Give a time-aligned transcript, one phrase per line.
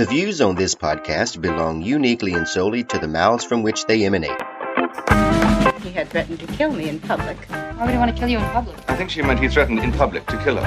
[0.00, 4.06] The views on this podcast belong uniquely and solely to the mouths from which they
[4.06, 4.40] emanate.
[5.82, 7.36] He had threatened to kill me in public.
[7.50, 8.78] Why would he want to kill you in public?
[8.88, 10.64] I think she meant he threatened in public to kill her.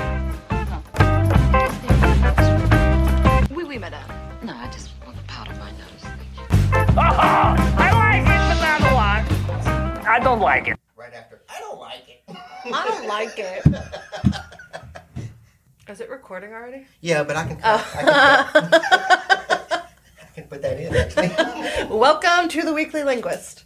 [3.49, 4.07] Oui, oui, madame.
[4.43, 6.03] No, I just want to powder my nose.
[6.95, 10.07] Oh, I like it, but not a lot.
[10.07, 10.77] I don't like it.
[10.95, 12.21] Right after, I don't like it.
[12.71, 13.65] I don't like it.
[15.89, 16.85] Is it recording already?
[17.01, 17.59] Yeah, but I can.
[17.61, 17.91] Oh.
[17.95, 19.22] I, can I can put
[20.63, 20.95] that in.
[20.95, 23.65] Actually, Welcome to the Weekly Linguist.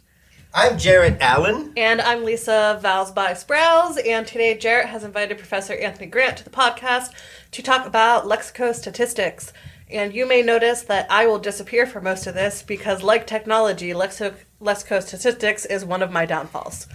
[0.52, 1.72] I'm Jared Allen.
[1.76, 4.04] And I'm Lisa Vals by Sprouse.
[4.04, 7.12] And today, Jarrett has invited Professor Anthony Grant to the podcast
[7.52, 9.52] to talk about lexicostatistics.
[9.88, 13.90] And you may notice that I will disappear for most of this because, like technology,
[13.90, 16.88] lexo- lexicostatistics is one of my downfalls.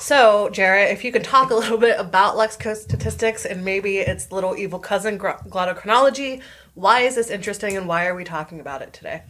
[0.00, 4.56] So, Jarrett, if you can talk a little bit about lexicostatistics and maybe its little
[4.56, 6.40] evil cousin, gr- glottochronology,
[6.78, 9.22] why is this interesting and why are we talking about it today?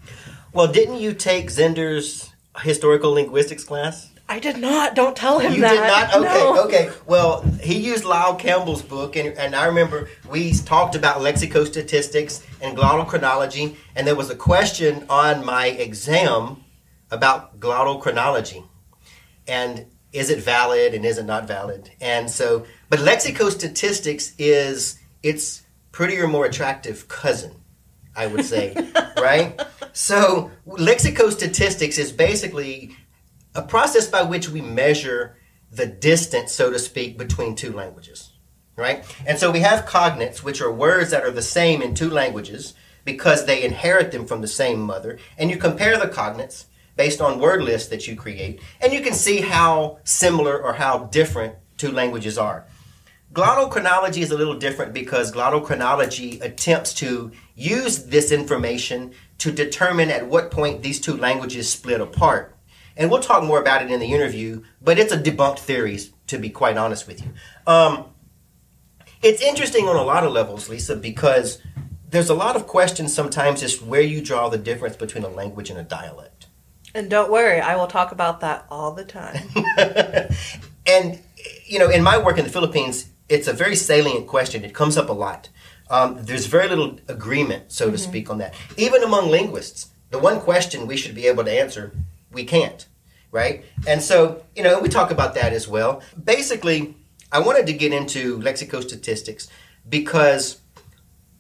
[0.53, 4.11] Well, didn't you take Zender's historical linguistics class?
[4.29, 4.95] I did not.
[4.95, 5.73] Don't tell him You that.
[5.73, 6.15] did not?
[6.15, 6.65] Okay, No.
[6.67, 6.91] okay.
[7.07, 12.77] Well, he used Lyle Campbell's book, and, and I remember we talked about lexicostatistics and
[12.77, 16.63] glottochronology, and there was a question on my exam
[17.11, 18.63] about glottochronology.
[19.47, 21.91] And is it valid and is it not valid?
[21.99, 25.63] And so, but lexicostatistics is its
[25.99, 27.53] prettier, more attractive cousin,
[28.15, 28.73] I would say,
[29.21, 29.61] right?
[29.93, 32.95] So, lexicostatistics is basically
[33.53, 35.37] a process by which we measure
[35.73, 38.31] the distance, so to speak, between two languages,
[38.77, 39.05] right?
[39.27, 42.75] And so we have cognates, which are words that are the same in two languages
[43.05, 45.19] because they inherit them from the same mother.
[45.37, 49.15] And you compare the cognates based on word lists that you create, and you can
[49.15, 52.69] see how similar or how different two languages are.
[53.33, 60.27] Glottochronology is a little different because glottochronology attempts to use this information to determine at
[60.27, 62.57] what point these two languages split apart.
[62.97, 66.39] And we'll talk more about it in the interview, but it's a debunked theory, to
[66.39, 67.33] be quite honest with you.
[67.67, 68.07] Um,
[69.23, 71.61] it's interesting on a lot of levels, Lisa, because
[72.11, 75.71] there's a lot of questions sometimes just where you draw the difference between a language
[75.71, 76.47] and a dialect.
[76.95, 79.49] And don't worry, I will talk about that all the time.
[80.87, 81.21] and
[81.67, 84.65] you know, in my work in the Philippines, it's a very salient question.
[84.65, 85.49] It comes up a lot.
[85.91, 88.55] Um, there's very little agreement, so to speak, on that.
[88.77, 91.93] Even among linguists, the one question we should be able to answer,
[92.31, 92.87] we can't,
[93.31, 93.65] right?
[93.87, 96.03] And so, you know, we talk about that as well.
[96.23, 96.95] Basically,
[97.33, 99.49] I wanted to get into lexicostatistics
[99.89, 100.61] because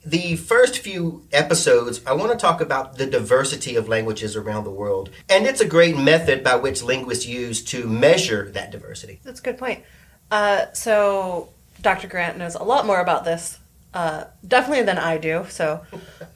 [0.04, 4.71] the first few episodes, I want to talk about the diversity of languages around the
[4.71, 5.10] world.
[5.28, 9.21] And it's a great method by which linguists use to measure that diversity.
[9.25, 9.84] That's a good point.
[10.31, 11.50] Uh, so,
[11.81, 12.09] Dr.
[12.09, 13.59] Grant knows a lot more about this,
[13.94, 15.47] uh, definitely than I do.
[15.49, 15.83] So,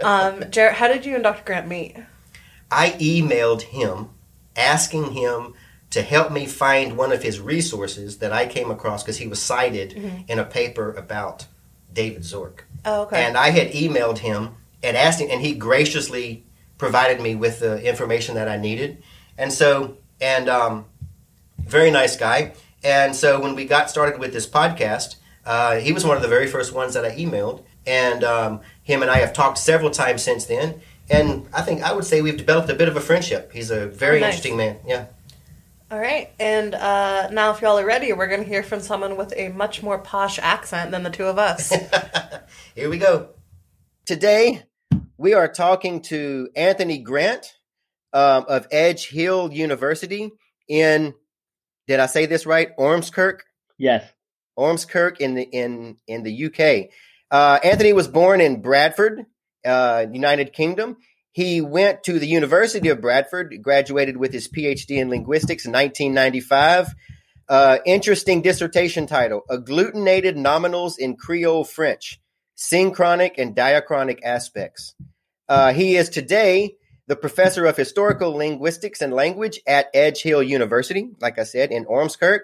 [0.00, 1.42] um, Jarrett, how did you and Dr.
[1.44, 1.96] Grant meet?
[2.70, 4.10] I emailed him
[4.56, 5.54] asking him
[5.90, 9.40] to help me find one of his resources that I came across because he was
[9.40, 11.46] cited in a paper about
[11.92, 12.60] David Zork.
[12.84, 13.24] Oh, okay.
[13.24, 16.44] And I had emailed him and asked him, and he graciously
[16.78, 19.02] provided me with the information that I needed.
[19.36, 20.86] And so, and um,
[21.58, 22.54] very nice guy.
[22.82, 26.28] And so when we got started with this podcast, uh, he was one of the
[26.28, 27.62] very first ones that I emailed.
[27.86, 30.80] And um, him and I have talked several times since then.
[31.10, 33.52] And I think I would say we've developed a bit of a friendship.
[33.52, 34.28] He's a very Oh, nice.
[34.34, 34.78] interesting man.
[34.86, 35.06] Yeah.
[35.90, 36.30] All right.
[36.38, 39.48] And uh, now, if y'all are ready, we're going to hear from someone with a
[39.48, 41.70] much more posh accent than the two of us.
[42.74, 43.30] Here we go.
[44.06, 44.62] Today,
[45.18, 47.46] we are talking to Anthony Grant
[48.12, 50.30] um, of Edge Hill University
[50.68, 51.14] in,
[51.88, 52.74] did I say this right?
[52.78, 53.40] Ormskirk?
[53.76, 54.04] Yes.
[54.58, 56.90] Ormskirk in the in in the UK.
[57.30, 59.24] Uh, Anthony was born in Bradford,
[59.64, 60.98] uh, United Kingdom.
[61.32, 66.94] He went to the University of Bradford, graduated with his PhD in linguistics in 1995.
[67.48, 72.20] Uh, interesting dissertation title: Agglutinated nominals in Creole French,
[72.54, 74.94] synchronic and diachronic aspects.
[75.48, 76.76] Uh, he is today
[77.08, 81.84] the professor of historical linguistics and language at Edge Hill University, like I said, in
[81.84, 82.40] Ormskirk.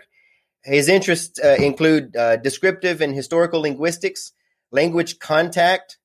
[0.65, 4.33] His interests uh, include uh, descriptive and historical linguistics,
[4.71, 5.99] language contact,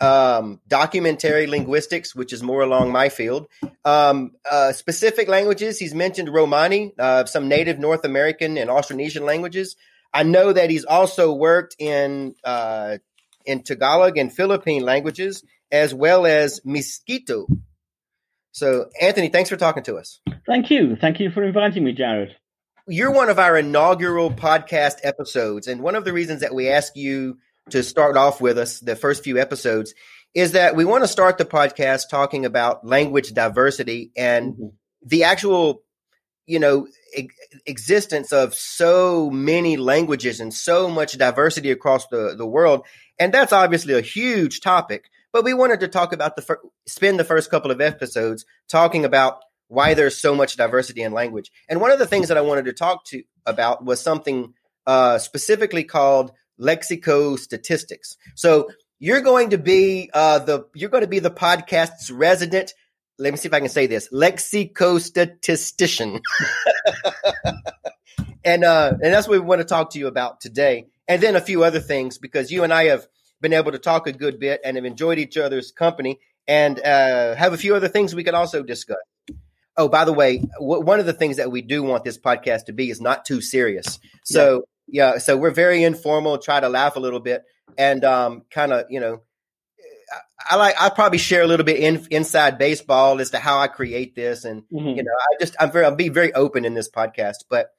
[0.00, 3.46] um, documentary linguistics, which is more along my field.
[3.84, 9.76] Um, uh, specific languages, he's mentioned Romani, uh, some native North American and Austronesian languages.
[10.12, 12.98] I know that he's also worked in uh,
[13.46, 17.46] in Tagalog and Philippine languages, as well as Miskito.
[18.52, 20.20] So, Anthony, thanks for talking to us.
[20.46, 20.96] Thank you.
[20.96, 22.36] Thank you for inviting me, Jared.
[22.90, 26.96] You're one of our inaugural podcast episodes, and one of the reasons that we ask
[26.96, 27.38] you
[27.70, 29.94] to start off with us the first few episodes
[30.34, 34.72] is that we want to start the podcast talking about language diversity and Mhm.
[35.04, 35.82] the actual,
[36.46, 37.28] you know, e-
[37.66, 42.84] existence of so many languages and so much diversity across the, the world.
[43.18, 45.04] And that's obviously a huge topic.
[45.32, 49.04] But we wanted to talk about the fir- spend the first couple of episodes talking
[49.04, 49.40] about
[49.70, 51.50] why there's so much diversity in language.
[51.68, 55.18] And one of the things that I wanted to talk to about was something uh,
[55.18, 58.16] specifically called lexicostatistics.
[58.34, 62.74] So you're going to be uh, the you're going to be the podcast's resident.
[63.18, 66.20] Let me see if I can say this lexicostatistician,
[68.44, 71.36] and uh, and that's what we want to talk to you about today, and then
[71.36, 73.06] a few other things because you and I have
[73.40, 76.18] been able to talk a good bit and have enjoyed each other's company,
[76.48, 78.98] and uh, have a few other things we can also discuss.
[79.80, 82.66] Oh, by the way, w- one of the things that we do want this podcast
[82.66, 83.98] to be is not too serious.
[84.24, 87.42] So yeah, so we're very informal, try to laugh a little bit,
[87.78, 89.22] and um, kind of you know,
[90.12, 93.58] I, I like I probably share a little bit in, inside baseball as to how
[93.58, 94.96] I create this, and Mhm.
[94.96, 97.70] you know, I just I'm very I'll be very open in this podcast, but.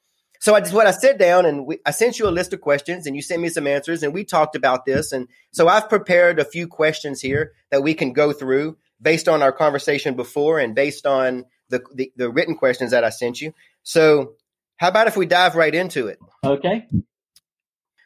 [0.43, 2.61] So I just what I sat down and we, I sent you a list of
[2.61, 5.87] questions and you sent me some answers and we talked about this and so I've
[5.87, 10.57] prepared a few questions here that we can go through based on our conversation before
[10.57, 13.53] and based on the, the, the written questions that I sent you.
[13.83, 14.33] So
[14.77, 16.19] how about if we dive right into it?
[16.43, 16.87] Okay.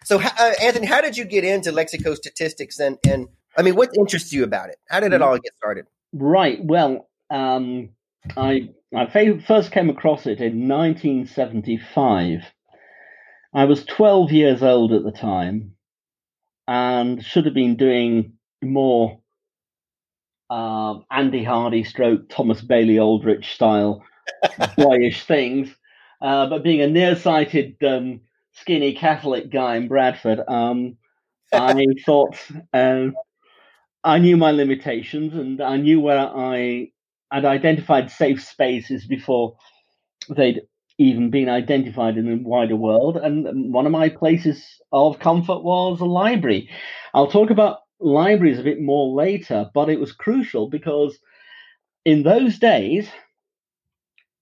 [0.06, 3.28] So uh, Anthony, how did you get into lexicostatistics and and
[3.58, 4.78] I mean, what interests you about it?
[4.90, 5.88] How did it all get started?
[6.14, 6.60] Right.
[6.64, 7.90] Well, um,
[8.36, 9.06] I I
[9.48, 12.40] first came across it in 1975.
[13.54, 15.76] I was 12 years old at the time,
[16.68, 19.22] and should have been doing more
[20.50, 24.04] uh, Andy Hardy, stroke Thomas Bailey Aldrich style
[24.78, 25.70] boyish things.
[26.22, 28.22] Uh, but being a nearsighted, um,
[28.54, 30.98] skinny Catholic guy in Bradford, um,
[31.54, 32.38] I thought
[32.74, 33.08] uh,
[34.04, 36.90] I knew my limitations and I knew where I
[37.32, 39.58] had identified safe spaces before
[40.36, 40.62] they'd
[40.98, 43.18] even been identified in the wider world.
[43.18, 46.70] And one of my places of comfort was a library.
[47.14, 51.18] I'll talk about libraries a bit more later, but it was crucial because
[52.06, 53.10] in those days,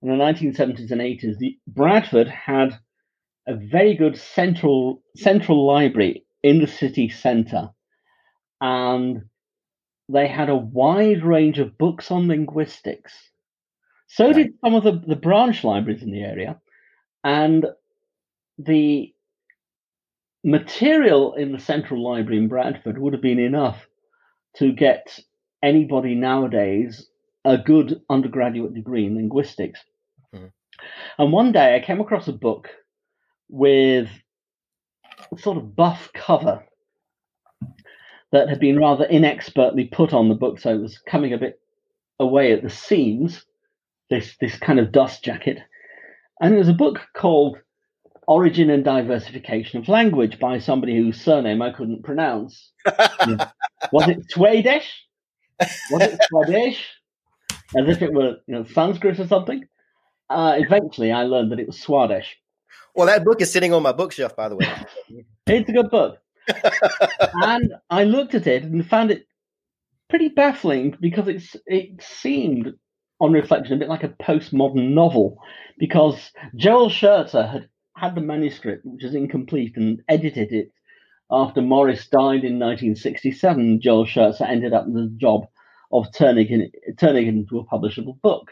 [0.02, 2.80] in the 1970s and 80s, the Bradford had
[3.48, 7.70] a very good central central library in the city centre,
[8.62, 9.24] and
[10.10, 13.14] they had a wide range of books on linguistics.
[14.08, 14.36] So Right.
[14.36, 16.60] did some of the, the branch libraries in the area,
[17.24, 17.66] and
[18.58, 19.14] the
[20.44, 23.88] material in the central library in Bradford would have been enough
[24.58, 25.20] to get
[25.62, 27.08] anybody nowadays
[27.46, 29.84] a good undergraduate degree in linguistics.
[30.34, 30.52] Mhm.
[31.18, 32.70] And one day I came across a book
[33.50, 34.10] with
[35.32, 36.66] a sort of buff cover
[38.32, 41.60] that had been rather inexpertly put on the book, so it was coming a bit
[42.20, 43.46] away at the seams.
[44.10, 45.60] This this kind of dust jacket,
[46.42, 47.58] and there's a book called
[48.28, 52.72] Origin and Diversification of Language by somebody whose surname I couldn't pronounce.
[52.86, 53.50] Yeah.
[53.92, 54.88] Was it Swadesh?
[55.92, 56.84] Was it Swadesh?
[57.76, 59.66] As if it were you know Sanskrit or something.
[60.30, 62.36] Uh, eventually, I learned that it was Swadesh.
[62.96, 64.68] Well, that book is sitting on my bookshelf, by the way.
[65.48, 66.18] It's a good book.
[67.34, 69.28] and I looked at it and found it
[70.10, 72.74] pretty baffling because it's it seemed,
[73.20, 75.40] on reflection, a bit like a postmodern novel.
[75.78, 80.72] Because Joel Sherzer had had the manuscript, which is incomplete, and edited it
[81.32, 83.82] after Morris died in 1967.
[83.82, 85.48] Joel Sherzer ended up the job
[85.92, 88.52] of turning it, turning it into a publishable book,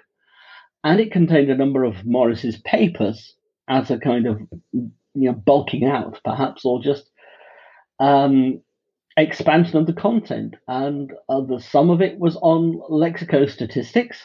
[0.84, 3.36] and it contained a number of Morris's papers
[3.68, 4.40] as a kind of
[4.74, 7.10] you know bulking out, perhaps, or just
[8.00, 8.62] um,
[9.18, 14.18] expansion of the content, and uh, the, some of it was on lexicostatistics,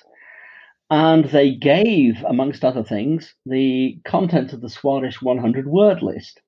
[0.91, 6.41] and they gave, amongst other things, the content of the Swadesh 100 word list.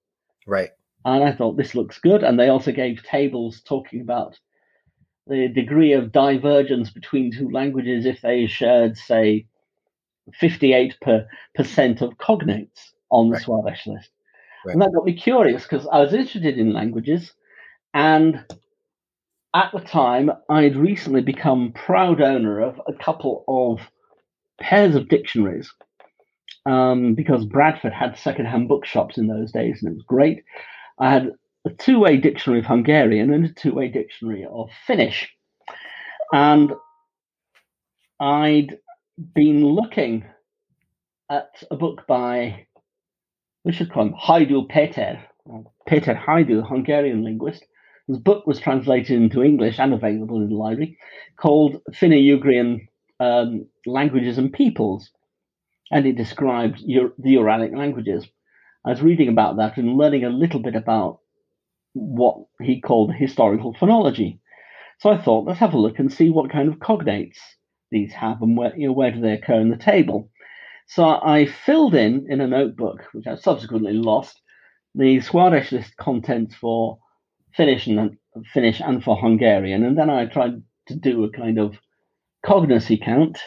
[0.47, 0.71] right.
[1.05, 4.39] And I thought this looks good, and they also gave tables talking about
[5.27, 9.47] the degree of divergence between two languages if they shared, say,
[10.35, 13.43] 58 per, percent of cognates on the Right.
[13.43, 14.11] Swadesh list.
[14.65, 14.73] Right.
[14.73, 17.33] And that got me curious because I was interested in languages.
[17.95, 18.45] And
[19.55, 23.81] at the time, I'd recently become proud owner of a couple of
[24.61, 25.73] pairs of dictionaries
[26.67, 30.45] um, because Bradford had secondhand bookshops in those days, and it was great.
[30.99, 31.33] I had
[31.67, 35.33] a two way dictionary of Hungarian and a two way dictionary of Finnish.
[36.33, 36.73] And
[38.21, 38.79] I'd
[39.35, 40.25] been looking
[41.31, 42.67] at a book by,
[43.65, 45.21] we should call him Hajdú Peter,
[45.87, 47.65] Peter Hajdú, Hungarian linguist,
[48.07, 50.99] His book was translated into English and available in the library,
[51.37, 52.88] called Finno-Ugrian
[53.21, 55.11] um, Languages and Peoples,
[55.91, 58.27] and it described Ur- the Uralic languages.
[58.85, 61.21] I was reading about that and learning a little bit about
[61.95, 64.39] what he called historical phonology.
[65.01, 67.39] So I thought, let's have a look and see what kind of cognates
[67.91, 70.31] these have and where, you know, where do they occur in the table.
[70.87, 74.41] So I filled in in a notebook, which I subsequently lost,
[74.95, 76.99] the Swadesh list contents for
[77.55, 78.17] Finnish and
[78.53, 81.77] Finnish and for Hungarian, and then I tried to do a kind of
[82.45, 83.39] cognacy count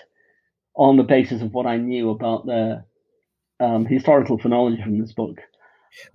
[0.76, 2.84] on the basis of what I knew about the
[3.60, 5.38] um, historical phonology from this book.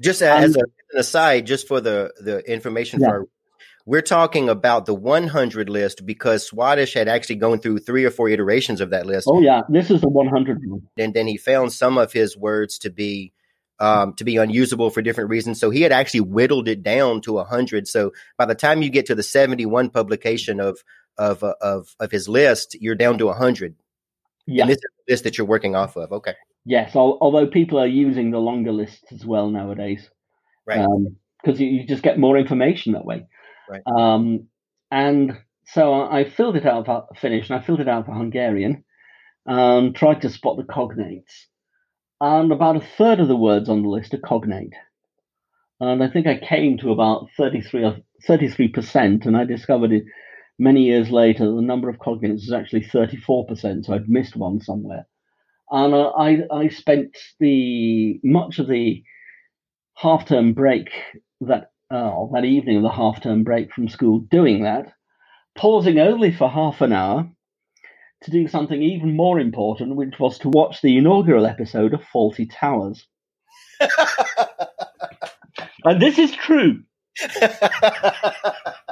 [0.00, 0.64] Just as a, an
[0.98, 3.08] aside, just for the the information Yeah.
[3.08, 3.24] for our,
[3.84, 8.28] we're talking about the 100 list because Swadesh had actually gone through three or four
[8.28, 10.82] iterations of that list, Oh yeah, this is the 100 one.
[10.98, 13.32] and then he found some of his words to be
[13.78, 15.60] um, to be unusable for different reasons.
[15.60, 17.86] So he had actually whittled it down to 100.
[17.86, 20.82] So by the time you get to the 71 publication of
[21.18, 23.74] of uh, of of his list, you're down to 100.
[24.46, 26.12] Yeah, And this is the list that you're working off of.
[26.12, 26.34] Okay.
[26.64, 26.94] yes.
[26.94, 30.08] Although people are using the longer lists as well nowadays,
[30.66, 30.86] Right.
[31.42, 33.26] Because you, you just get more information that way.
[33.70, 33.82] Right.
[33.86, 34.48] Um,
[34.90, 38.84] and so I, filled it out for Finnish and I filled it out for Hungarian,
[39.46, 41.46] and tried to spot the cognates.
[42.20, 44.72] And about a third of the words on the list are cognate.
[45.78, 50.04] And I think I came to about 33 or 33%, and I discovered it
[50.58, 55.06] many years later the number of cognates was actually 34%, so I'd missed one somewhere.
[55.70, 59.02] And uh, I, I spent the much of the
[59.96, 60.90] half term break
[61.42, 64.92] that uh, that evening of the half term break from school doing that,
[65.56, 67.28] pausing only for half an hour
[68.22, 72.50] to do something even more important, which was to watch the inaugural episode of Fawlty
[72.52, 73.06] Towers.
[75.84, 76.82] And this is true.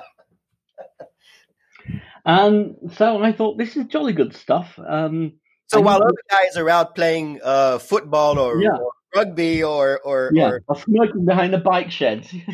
[2.24, 4.78] And so I thought this is jolly good stuff.
[4.78, 5.34] Um,
[5.66, 8.76] so while other guys are out playing uh, football or, Yeah.
[8.78, 12.32] or rugby or or, yeah, or or smoking behind the bike sheds.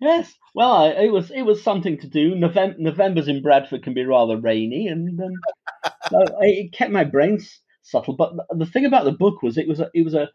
[0.00, 2.34] yes, well, I, it was it was something to do.
[2.34, 5.32] November, November's in Bradford can be rather rainy, and um,
[6.10, 7.38] so it kept my brain
[7.82, 8.14] subtle.
[8.16, 10.28] But the, the thing about the book was it was a, it was a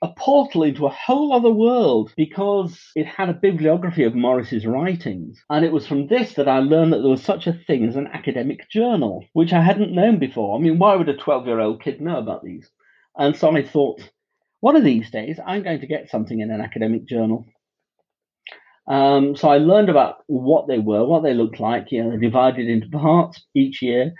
[0.00, 5.42] a portal into a whole other world because it had a bibliography of Morris's writings.
[5.50, 7.96] And it was from this that I learned that there was such a thing as
[7.96, 10.56] an academic journal, which I hadn't known before.
[10.56, 12.70] I mean, why would a 12 year old kid know about these?
[13.16, 14.00] And so I thought,
[14.60, 17.46] one of these days, I'm going to get something in an academic journal.
[18.88, 21.90] Um, so I learned about what they were, what they looked like.
[21.90, 24.12] You know, divided into parts each year,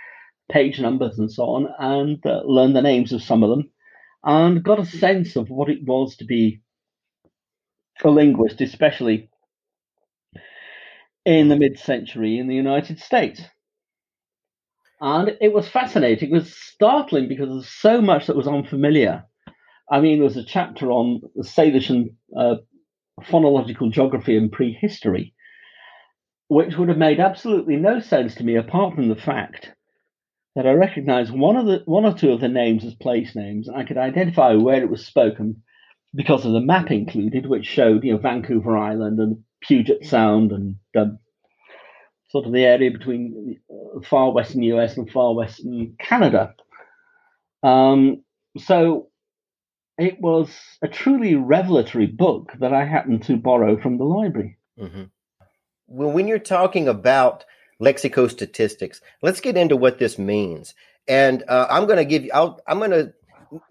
[0.51, 3.71] page numbers, and so on, and uh, learned the names of some of them,
[4.25, 6.61] and got a sense of what it was to be
[8.05, 9.31] a linguist, especially
[11.25, 13.43] in the mid-century in the United States.
[15.01, 16.31] And it was fascinating.
[16.31, 19.25] It was startling because there's so much that was unfamiliar.
[19.91, 22.57] I mean, there was a chapter on the Salish and uh,
[23.23, 25.35] phonological geography and prehistory,
[26.49, 29.73] which would have made absolutely no sense to me apart from the fact
[30.55, 33.69] that I recognized one of the one or two of the names as place names,
[33.69, 35.63] and I could identify where it was spoken
[36.15, 40.77] because of the map included, which showed you know Vancouver Island and Puget Sound and
[42.31, 46.55] sort of the area between the far western US and far western Canada.
[47.63, 48.23] Um,
[48.59, 49.09] so
[49.99, 50.51] it was
[50.83, 54.59] a truly revelatory book that I happened to borrow from the library.
[54.79, 55.05] hmm
[55.87, 57.45] Well, when you're talking about
[57.81, 60.75] lexicostatistics, let's get into what this means.
[61.07, 62.31] And uh, I'm going to give you.
[62.35, 63.13] I'll, I'm going to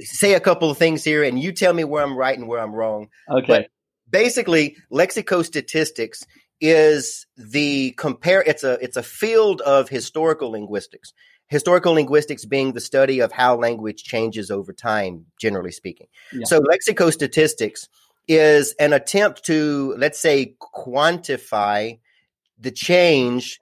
[0.02, 2.62] say a couple of things here, and you tell me where I'm right and where
[2.62, 3.10] I'm wrong.
[3.30, 3.68] Okay.
[4.10, 6.24] Basically, lexicostatistics
[6.60, 8.42] is the compare.
[8.42, 11.14] It's a it's a field of historical linguistics.
[11.50, 16.08] Historical linguistics being the study of how language changes over time, generally speaking.
[16.34, 16.46] Yeah.
[16.46, 17.88] So, lexicostatistics
[18.28, 22.00] is an attempt to, let's say, quantify
[22.60, 23.60] the change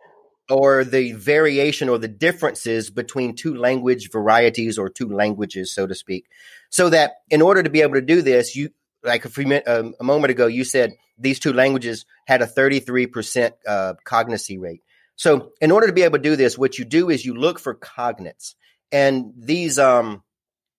[0.50, 5.96] or the variation or the differences between two language varieties or two languages, so to
[5.96, 6.28] speak.
[6.70, 8.70] So that in order to be able to do this, you
[9.04, 13.52] like a few um, a moment ago, you said these two languages had a 33%
[13.68, 14.82] uh, cognacy rate.
[15.16, 17.60] So in order to be able to do this, what you do is you look
[17.60, 18.56] for cognates,
[18.92, 20.24] and these um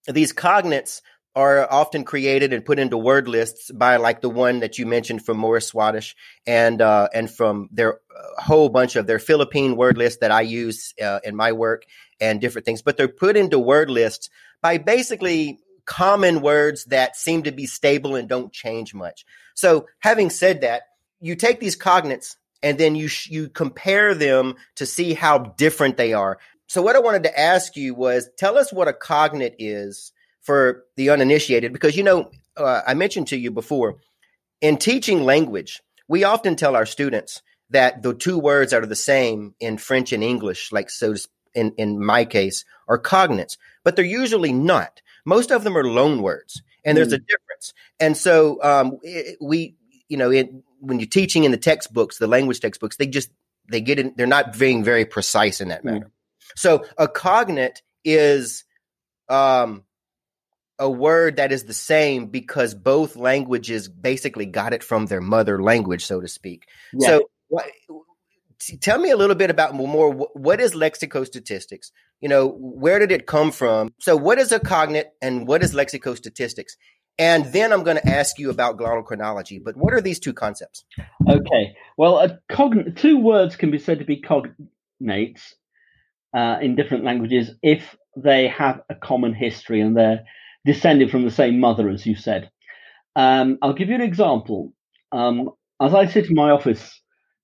[0.06, 1.00] these cognates
[1.36, 5.24] are often created and put into word lists by like the one that you mentioned
[5.24, 6.14] from Morris Swadesh
[6.46, 8.00] and uh, and from their
[8.38, 11.84] a whole bunch of their Philippine word lists that I use uh, in my work
[12.20, 12.80] and different things.
[12.80, 14.30] But they're put into word lists
[14.62, 19.26] by basically common words that seem to be stable and don't change much.
[19.54, 20.84] So having said that,
[21.20, 25.98] you take these cognates and then you sh- you compare them to see how different
[25.98, 26.38] they are.
[26.66, 30.12] So what I wanted to ask you was tell us what a cognate is
[30.46, 33.96] for the uninitiated because you know uh, I mentioned to you before
[34.60, 38.94] in teaching language we often tell our students that the two words that are the
[38.94, 41.14] same in French and English like so
[41.54, 45.00] in in my case are cognates but they're usually not.
[45.24, 47.72] Most of them are loan words and there's a difference.
[48.00, 49.76] And so um, it, we
[50.08, 50.50] you know it,
[50.80, 53.30] when you're teaching in the textbooks the language textbooks they just
[53.68, 56.10] they get in they're not being very precise in that matter.
[56.54, 58.64] So a cognate is
[59.28, 59.84] um,
[60.78, 65.62] a word that is the same because both languages basically got it from their mother
[65.62, 66.66] language, so to speak.
[66.92, 67.06] Yeah.
[67.08, 67.66] So, what,
[68.80, 70.12] tell me a little bit about more.
[70.12, 71.92] wh- What is lexicostatistics?
[72.20, 73.92] You know, where did it come from?
[74.00, 76.72] So, what is a cognate and what is lexicostatistics?
[77.18, 79.62] And then I'm going to ask you about glottochronology.
[79.64, 80.84] But what are these two concepts?
[81.26, 81.74] Okay.
[81.96, 85.54] Well, a cogn- two words can be said to be cognates
[86.36, 90.24] uh, in different languages if they have a common history and they're
[90.66, 92.50] descended from the same mother, as you said.
[93.14, 94.74] Um, I'll give you an example.
[95.12, 97.00] Um, as I sit in my office,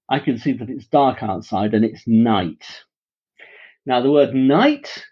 [0.09, 2.65] I can see that it's dark outside and it's night.
[3.87, 5.05] Now, the word night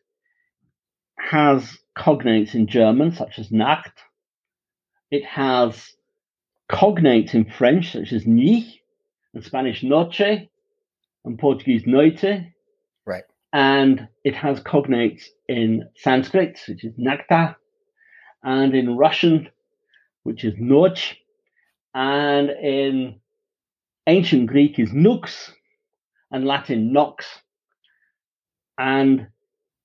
[1.19, 3.93] has cognates in German, such as Nacht.
[5.11, 5.93] It has
[6.71, 8.65] cognates in French, such as nuit,
[9.35, 10.49] and Spanish noche,
[11.25, 12.25] and Portuguese noite.
[13.07, 13.25] Right.
[13.53, 17.57] And it has cognates in Sanskrit, which is nagta,
[18.43, 19.49] and in Russian,
[20.23, 20.99] which is noch,
[21.95, 23.21] and in
[24.07, 25.53] ancient Greek is nux,
[26.31, 27.27] and Latin nox.
[28.79, 29.29] And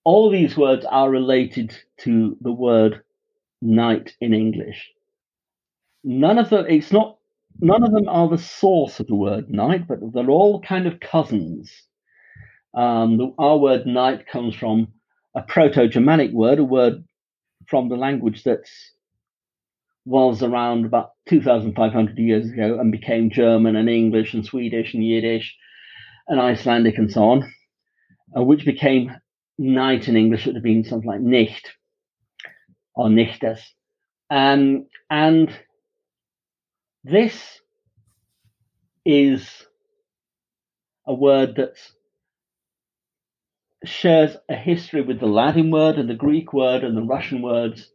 [0.04, 3.02] all these words are related to the word
[3.62, 4.90] night in English.
[6.04, 7.18] None of them, it's not,
[7.60, 11.00] none of them are the source of the word night, but they're all kind of
[11.00, 11.72] cousins.
[12.76, 14.90] Um, the, our word night comes from
[15.34, 17.04] a Proto Germanic word, a word
[17.68, 18.62] from the language that
[20.06, 25.56] was around about 2,500 years ago and became German and English and Swedish and Yiddish
[26.28, 27.52] and Icelandic and so on,
[28.38, 29.12] uh, which became
[29.58, 31.72] night in English would have been something like nicht
[32.94, 33.62] or nichtes.
[34.30, 35.50] Um, and
[37.04, 37.62] this
[39.06, 39.48] is
[41.08, 41.76] a word that
[43.88, 47.90] shares a history with the Latin word and the Greek word and the Russian words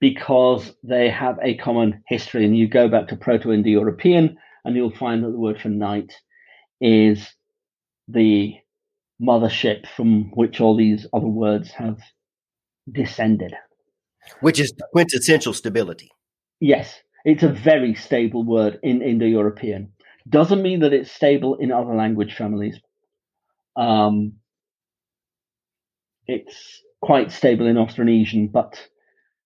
[0.00, 2.44] because they have a common history.
[2.44, 5.68] And you go back to Proto Indo European and you'll find that the word for
[5.68, 6.12] night
[6.80, 7.26] is
[8.08, 8.54] the
[9.20, 11.98] mothership from which all these other words have
[12.90, 13.54] descended.
[14.40, 16.10] Which is quintessential stability.
[16.60, 19.92] Yes, it's a very stable word in Indo European.
[20.28, 22.78] Doesn't mean that it's stable in other language families.
[23.76, 24.34] Um,
[26.26, 28.78] it's quite stable in Austronesian, but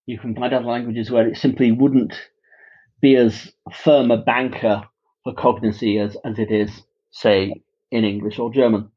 [0.07, 2.15] you can find other languages where it simply wouldn't
[3.01, 4.83] be as firm a banker
[5.25, 6.71] for cognacy as, as it is,
[7.11, 8.91] say, in English or German.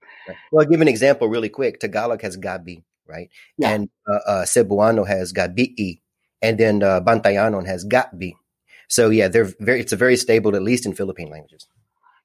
[0.52, 1.80] Well, I'll give an example really quick.
[1.80, 3.30] Tagalog has gabi, right?
[3.58, 3.72] Yeah.
[3.72, 6.02] And uh, uh, Cebuano has gabi,
[6.42, 8.34] and then uh, Bantayanon has gabi.
[8.88, 9.82] So yeah, they're very.
[9.82, 11.68] It's a very stable, at least in Philippine languages.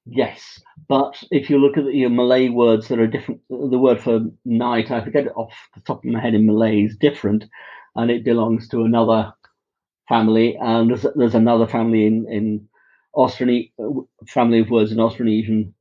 [0.06, 4.20] Yes, but if you look at the Malay words that are different, the word for
[4.44, 7.44] night, I forget it off the top of my head in Malay is different,
[7.94, 9.32] and it belongs to another
[10.08, 10.56] family.
[10.56, 12.68] And there's, there's another family in in
[13.16, 13.72] Austrone-
[14.28, 15.72] family of words in Austronesian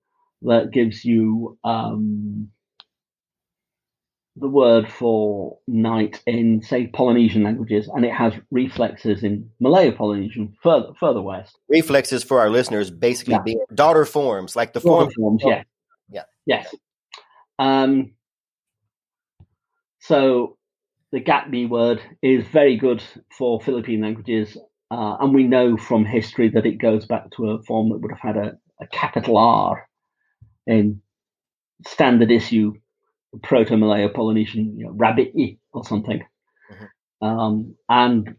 [0.43, 2.51] that gives you um,
[4.39, 10.89] the word for night in say Polynesian languages, and it has reflexes in Malayo-Polynesian further
[10.99, 11.57] further west.
[11.69, 13.41] Reflexes for our listeners basically Yeah.
[13.43, 15.39] being daughter forms, like the Form form.
[15.39, 15.63] forms, yeah.
[16.09, 16.23] Yeah.
[16.45, 16.75] Yes.
[17.59, 18.13] Um,
[19.99, 20.57] so
[21.11, 23.03] the Gabi word is very good
[23.37, 24.57] for Philippine languages,
[24.91, 28.11] uh, and we know from history that it goes back to a form that would
[28.11, 29.87] have had a, a capital R
[30.65, 31.01] in
[31.85, 32.73] standard issue
[33.43, 35.33] Proto Malayo Polynesian, you know, rabbit
[35.73, 36.23] or something.
[37.21, 38.35] Um, and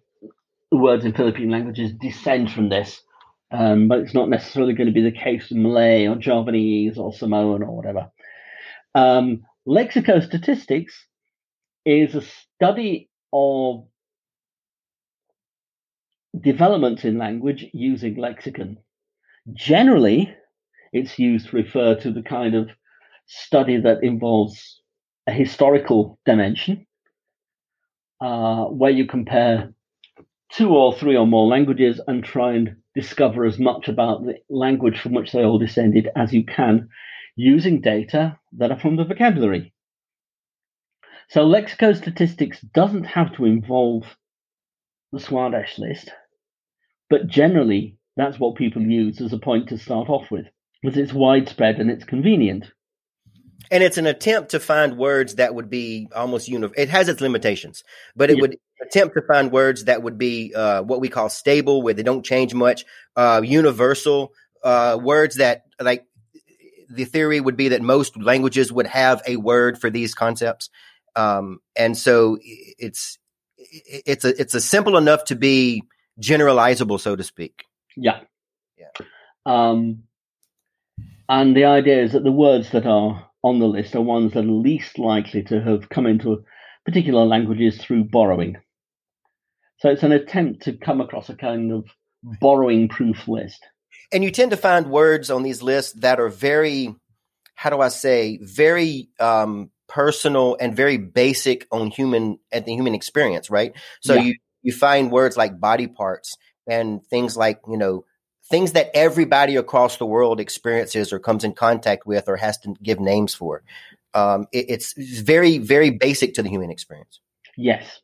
[0.71, 3.03] the words in Philippine languages descend from this,
[3.51, 7.13] um, but it's not necessarily going to be the case in Malay or Javanese or
[7.13, 8.11] Samoan or whatever.
[8.95, 10.93] Um, lexicostatistics
[11.85, 13.87] is a study of
[16.39, 18.79] developments in language using lexicon.
[19.53, 20.35] Generally,
[20.93, 22.71] it's used to refer to the kind of
[23.29, 24.81] study that involves
[25.27, 26.87] a historical dimension,
[28.21, 29.73] uh, where you compare
[30.51, 34.99] two or three or more languages and try and discover as much about the language
[34.99, 36.89] from which they all descended as you can
[37.37, 39.73] using data that are from the vocabulary.
[41.29, 44.05] So lexicostatistics doesn't have to involve
[45.13, 46.11] the Swadesh list,
[47.11, 50.47] but generally that's what people use as a point to start off with,
[50.83, 52.73] because it's widespread and it's convenient.
[53.71, 56.83] And it's an attempt to find words that would be almost universal.
[56.83, 57.85] It has its limitations,
[58.17, 58.43] but it Yeah.
[58.43, 62.03] would attempt to find words that would be uh, what we call stable, where they
[62.03, 62.85] don't change much,
[63.17, 64.33] uh, universal
[64.65, 66.05] uh, words that like
[66.91, 70.71] the theory would be that most languages would have a word for these concepts,
[71.17, 73.19] um, and so it's
[73.59, 75.83] it's a it's a simple enough to be
[76.21, 77.65] generalizable, so to speak.
[77.97, 78.21] Yeah.
[78.79, 78.87] Yeah.
[79.45, 80.05] Um,
[81.29, 84.45] and the idea is that the words that are on the list are ones that
[84.45, 86.45] are least likely to have come into
[86.85, 88.57] particular languages through borrowing.
[89.79, 91.85] So it's an attempt to come across a kind of
[92.41, 93.65] borrowing proof list.
[94.13, 96.95] and you tend to find words on these lists that are very
[97.55, 102.95] how do i say very um, personal and very basic on human at the human
[102.95, 103.73] experience right
[104.03, 104.23] so Yeah.
[104.23, 108.05] you you find words like body parts and things like you know
[108.51, 112.75] things that everybody across the world experiences or comes in contact with or has to
[112.83, 113.63] give names for
[114.15, 117.21] um, it, it's very very basic to the human experience
[117.59, 118.01] Yes.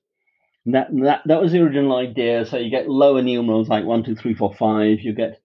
[0.66, 2.44] That, that that was the original idea.
[2.44, 5.00] So you get lower numerals like one, two, three, four, five.
[5.00, 5.40] You get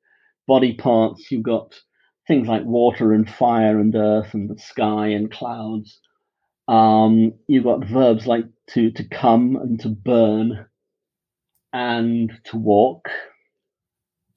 [0.48, 1.30] body parts.
[1.30, 1.80] You've got
[2.28, 6.00] things like water and fire and earth and the sky and clouds.
[6.68, 10.66] Um, you've got verbs like to to come and to burn
[11.72, 13.10] and to walk.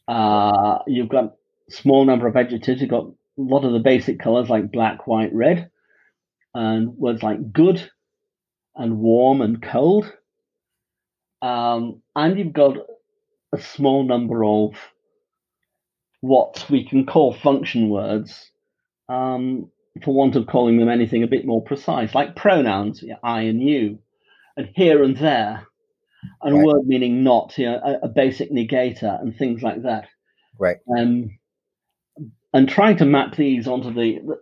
[0.08, 1.34] Uh, you've got
[1.68, 2.80] small number of adjectives.
[2.80, 5.70] You've got a lot of the basic colors like black, white, red,
[6.54, 7.90] and words like good
[8.74, 10.12] and warm and cold.
[11.40, 12.76] Um, and you've got
[13.52, 14.74] a small number of
[16.20, 18.50] what we can call function words,
[19.08, 19.70] um,
[20.04, 23.98] for want of calling them anything a bit more precise, like pronouns, I and you,
[24.56, 25.66] and here and there,
[26.42, 26.62] and Right.
[26.62, 30.08] a word meaning not, you know, a, a basic negator, and things like that.
[30.58, 31.38] right Um,
[32.52, 34.37] and trying to map these onto the, the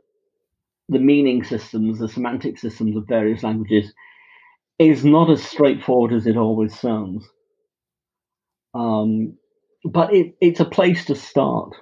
[0.91, 3.93] the meaning systems, the semantic systems of various languages,
[4.79, 7.29] is not as straightforward as it always sounds.
[8.75, 9.39] Um,
[9.85, 11.75] but it, it's a place to start.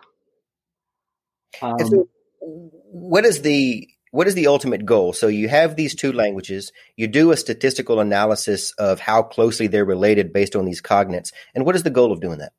[1.62, 2.08] Um, so,
[2.40, 5.12] what is the what is the ultimate goal?
[5.12, 6.72] So you have these two languages.
[6.96, 11.30] You do a statistical analysis of how closely they're related based on these cognates.
[11.54, 12.50] And what is the goal of doing that?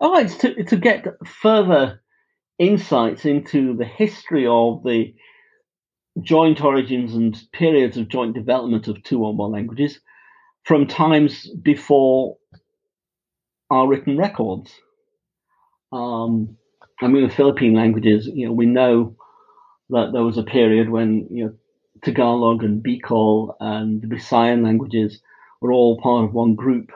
[0.00, 2.00] Oh, it's to, to get further
[2.58, 5.14] insights into the history of the
[6.20, 10.00] joint origins and periods of joint development of two or more languages
[10.64, 12.38] from times before
[13.70, 14.74] our written records.
[15.92, 16.56] Um,
[17.00, 19.14] I mean, the Philippine languages, you know, we know
[19.90, 21.54] that there was a period when, you know,
[22.02, 25.20] Tagalog and Bicol and the Visayan languages
[25.60, 26.90] were all part of one group.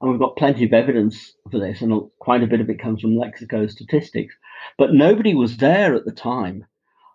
[0.00, 3.00] And we've got plenty of evidence for this, and quite a bit of it comes
[3.00, 4.34] from lexico statistics.
[4.76, 6.66] But nobody was there at the time.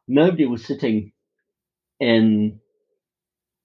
[0.08, 1.12] Nobody was sitting
[2.00, 2.60] in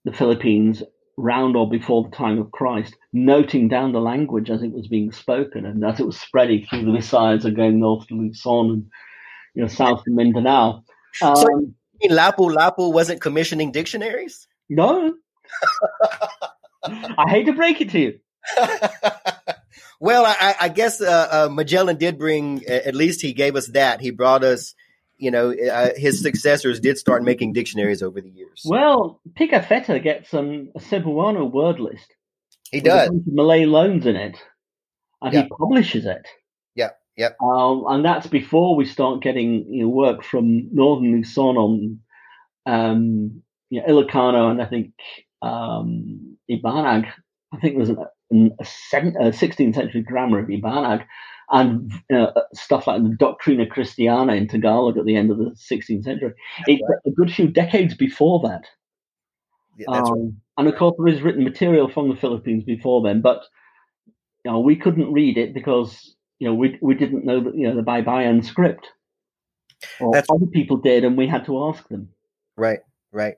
[0.03, 0.83] the Philippines
[1.17, 5.11] round or before the time of Christ, noting down the language as it was being
[5.11, 8.85] spoken and as it was spreading through the Visayas and going north to Luzon and
[9.53, 10.83] you know south to Mindanao.
[11.21, 11.47] Um, So-
[12.01, 14.47] mean, Lapu Lapu wasn't commissioning dictionaries?
[14.69, 15.13] no,
[16.83, 18.19] I hate to break it to you.
[19.99, 24.01] well, I, I guess uh, uh, Magellan did bring, at least he gave us that.
[24.01, 24.75] He brought us,
[25.17, 28.63] you know, uh, his successors did start making dictionaries over the years.
[28.65, 32.13] Well, Pigafetta gets um, a Cebuano word list.
[32.71, 33.09] he does.
[33.25, 34.37] Malay loans in it,
[35.21, 35.43] and Yeah.
[35.43, 36.27] he publishes it.
[37.17, 37.37] Yep.
[37.41, 41.99] Um, and that's before we start getting you know, work from Northern Luzon on
[42.65, 44.93] um, you know, Ilocano and I think
[45.41, 47.11] um, Ibanag.
[47.53, 48.09] I think there's a,
[48.59, 51.05] a, seven, a 16th century grammar of Ibanag
[51.49, 56.03] and uh, stuff like the Doctrina Christiana in Tagalog at the end of the 16th
[56.03, 56.33] century.
[56.67, 58.63] It's a good few decades before that.
[59.77, 60.19] Yeah, that's right.
[60.19, 63.43] Um, and of course, there is written material from the Philippines before then, but
[64.43, 67.67] you know, we couldn't read it because you know we we didn't know that you
[67.67, 68.87] know the Baybayin script.
[69.99, 72.09] Or That's- other people did, and we had to ask them.
[72.55, 72.79] Right,
[73.11, 73.35] right.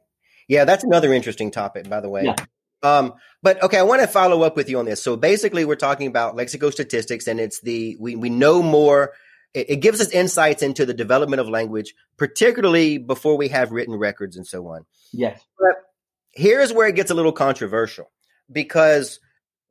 [0.48, 2.24] Yeah, that's another interesting topic, by the way.
[2.26, 2.36] Yeah.
[2.84, 5.04] Um, but okay, I want to follow up with you on this.
[5.04, 9.14] So basically, we're talking about lexicostatistics, and it's the we we know more.
[9.54, 13.96] It, it gives us insights into the development of language, particularly before we have written
[13.96, 14.86] records and so on.
[15.12, 15.42] Yes.
[15.60, 15.76] But
[16.38, 18.12] Here's where it gets a little controversial
[18.52, 19.20] because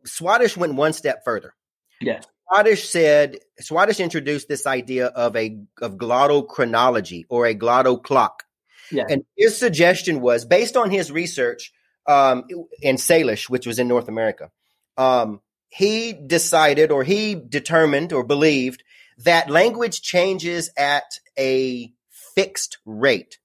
[0.04, 1.54] Swadesh went one step further.
[2.00, 2.24] Yes.
[2.48, 8.44] Swadesh said Swadesh introduced this idea of a of glottochronology or a glotto clock.
[8.90, 9.04] Yeah.
[9.08, 11.72] And his suggestion was based on his research
[12.06, 12.44] um,
[12.80, 14.50] in Salish, which was in North America.
[14.96, 18.84] Um, he decided or he determined or believed
[19.18, 21.04] that language changes at
[21.38, 21.92] a
[22.34, 23.38] fixed rate.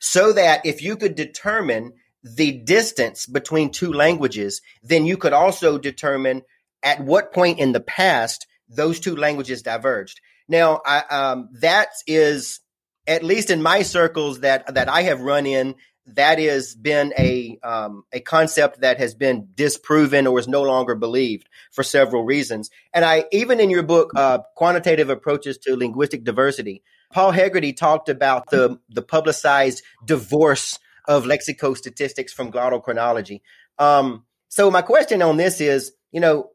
[0.00, 1.92] So that if you could determine
[2.24, 6.42] the distance between two languages, then you could also determine
[6.82, 10.20] at what point in the past those two languages diverged.
[10.48, 12.60] Now, I, um, that is
[13.06, 15.74] at least in my circles that that I have run in.
[16.06, 20.96] That has been a um, a concept that has been disproven or is no longer
[20.96, 22.70] believed for several reasons.
[22.92, 28.08] And I even in your book, uh, Quantitative Approaches to Linguistic Diversity, Paul Heggarty talked
[28.08, 33.42] about the the publicized divorce of lexicostatistics from glottochronology.
[33.78, 36.50] Um, so my question on this is, you know,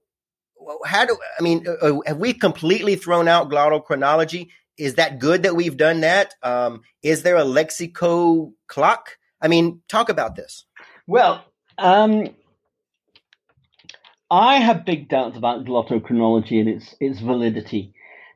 [0.85, 1.65] how do I mean?
[1.67, 4.49] Uh, uh, have we completely thrown out glottochronology?
[4.77, 6.35] Is that good that we've done that?
[6.43, 9.17] Um, is there a lexico clock?
[9.41, 10.65] I mean, talk about this.
[11.07, 11.43] Well,
[11.77, 12.29] um,
[14.29, 17.93] I have big doubts about glottochronology and its its validity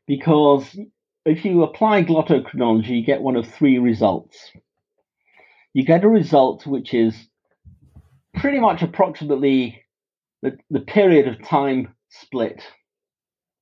[0.08, 0.78] because
[1.26, 4.52] if you apply glottochronology, you get one of three results.
[5.74, 7.16] You get a result which is
[8.36, 9.84] pretty much approximately
[10.42, 12.64] the, the period of time split,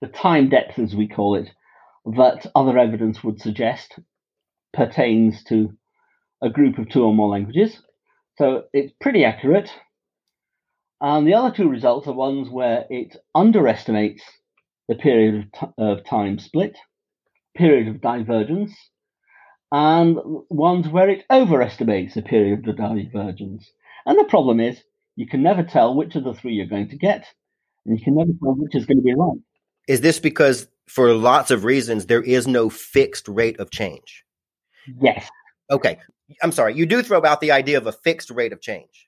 [0.02, 1.50] the time depth, as we call it,
[2.06, 4.00] that other evidence would suggest
[4.74, 5.70] pertains to
[6.42, 7.82] a group of two or more languages.
[8.38, 9.72] So it's pretty accurate.
[11.02, 14.24] And the other two results are ones where it underestimates
[14.88, 16.78] the period of, t- of time split,
[17.56, 18.74] period of divergence,
[19.72, 20.18] and
[20.50, 23.70] ones where it overestimates the period of divergence.
[24.06, 24.82] And the problem is,
[25.16, 27.26] you can never tell which of the three you're going to get
[27.86, 29.38] and you can never tell which is going to be right.
[29.88, 34.24] Is this because, for lots of reasons, there is no fixed rate of change?
[35.02, 35.28] Yes.
[35.72, 36.00] Okay.
[36.44, 36.76] I'm sorry.
[36.76, 39.08] You do throw out the idea of a fixed rate of change.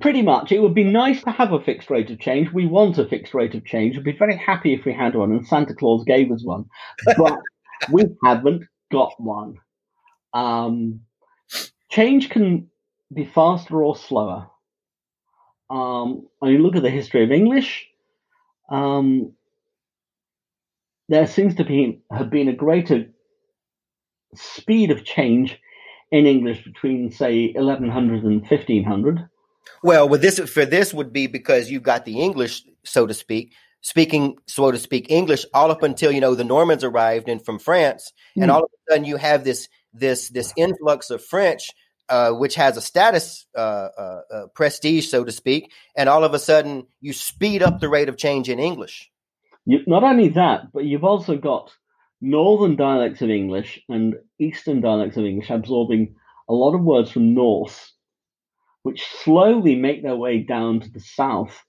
[0.00, 0.50] Pretty much.
[0.50, 2.52] It would be nice to have a fixed rate of change.
[2.52, 3.96] We want a fixed rate of change.
[3.96, 6.64] We'd be very happy if we had one, and Santa Claus gave us one.
[7.16, 7.38] But
[7.92, 9.58] we haven't got one.
[10.32, 11.02] Um,
[11.90, 12.68] change can
[13.12, 14.48] be faster or slower
[15.74, 17.88] um, when you look at the history of English,
[18.70, 19.32] um,
[21.08, 23.06] there seems to be have been a greater
[24.34, 25.58] speed of change
[26.12, 29.28] in English between, say, 1100 and 1500.
[29.82, 33.52] Well, with this for this would be because you've got the English, so to speak,
[33.80, 37.58] speaking, so to speak, English all up until you know the Normans arrived in from
[37.58, 38.42] France, mm.
[38.42, 38.56] and hmm.
[38.56, 41.70] all of a sudden you have this this this influx of French
[42.08, 43.60] uh, which has a status uh,
[43.98, 47.88] uh, uh, prestige, so to speak, and all of a sudden you speed up the
[47.88, 49.10] rate of change in English.
[49.66, 51.72] You, not only that, but you've also got
[52.20, 56.14] northern dialects of English and eastern dialects of English absorbing
[56.48, 57.92] a lot of words from Norse,
[58.82, 61.64] which slowly make their way down to the south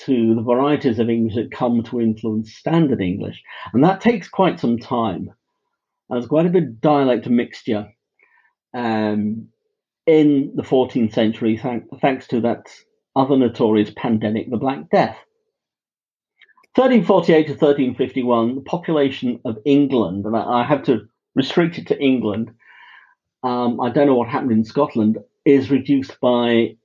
[0.00, 3.42] to the varieties of English that come to influence standard English.
[3.72, 5.30] And that takes quite some time.
[6.08, 7.88] There's quite a bit of dialect mixture.
[8.74, 9.48] Um,
[10.06, 11.60] in the 14th century,
[12.00, 12.72] thanks to that
[13.16, 15.16] other notorious pandemic, the Black Death.
[16.74, 22.50] 1348 to 1351, the population of England, and I, have to restrict it to England,
[23.42, 26.76] um, I don't know what happened in Scotland, is reduced by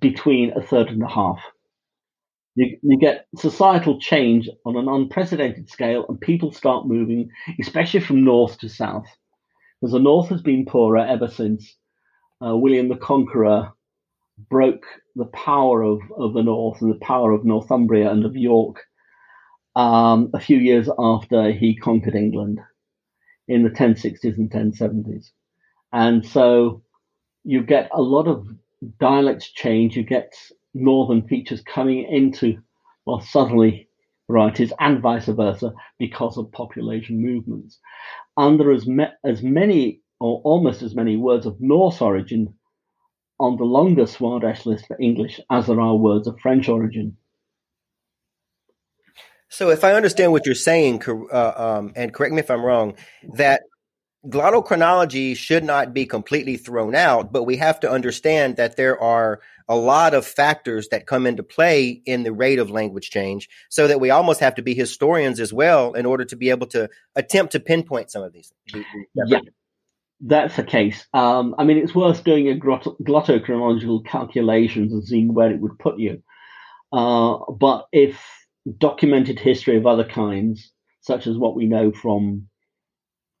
[0.00, 1.40] between a third and a half.
[2.54, 8.24] You, you get societal change on an unprecedented scale, and people start moving, especially from
[8.24, 9.06] north to south.
[9.80, 11.76] Because the north has been poorer ever since
[12.44, 13.72] uh, William the Conqueror
[14.50, 18.80] broke the power of, of the North and the power of Northumbria and of York
[19.76, 22.60] um, a few years after he conquered England
[23.48, 25.30] in the 1060s and 1070s.
[25.92, 26.82] And so
[27.44, 28.46] you get a lot of
[28.98, 30.32] dialects change, you get
[30.74, 32.58] northern features coming into
[33.04, 33.88] well, southerly
[34.30, 37.78] varieties and vice versa because of population movements.
[38.36, 42.54] And there is me- as many or almost as many words of Norse origin
[43.40, 47.16] on the longer Swadesh list for English as there are words of French origin.
[49.48, 52.94] So, if I understand what you're saying, uh, um, and correct me if I'm wrong,
[53.34, 53.62] that
[54.26, 59.40] glottochronology should not be completely thrown out, but we have to understand that there are
[59.68, 63.88] a lot of factors that come into play in the rate of language change, so
[63.88, 66.88] that we almost have to be historians as well in order to be able to
[67.16, 68.52] attempt to pinpoint some of these.
[69.14, 69.40] Yeah
[70.24, 71.06] that's the case.
[71.12, 75.78] Um, I mean, it's worth doing a glott- glottochronological calculations and seeing where it would
[75.78, 76.22] put you.
[76.92, 78.20] Uh, but if
[78.78, 82.48] documented history of other kinds, such as what we know from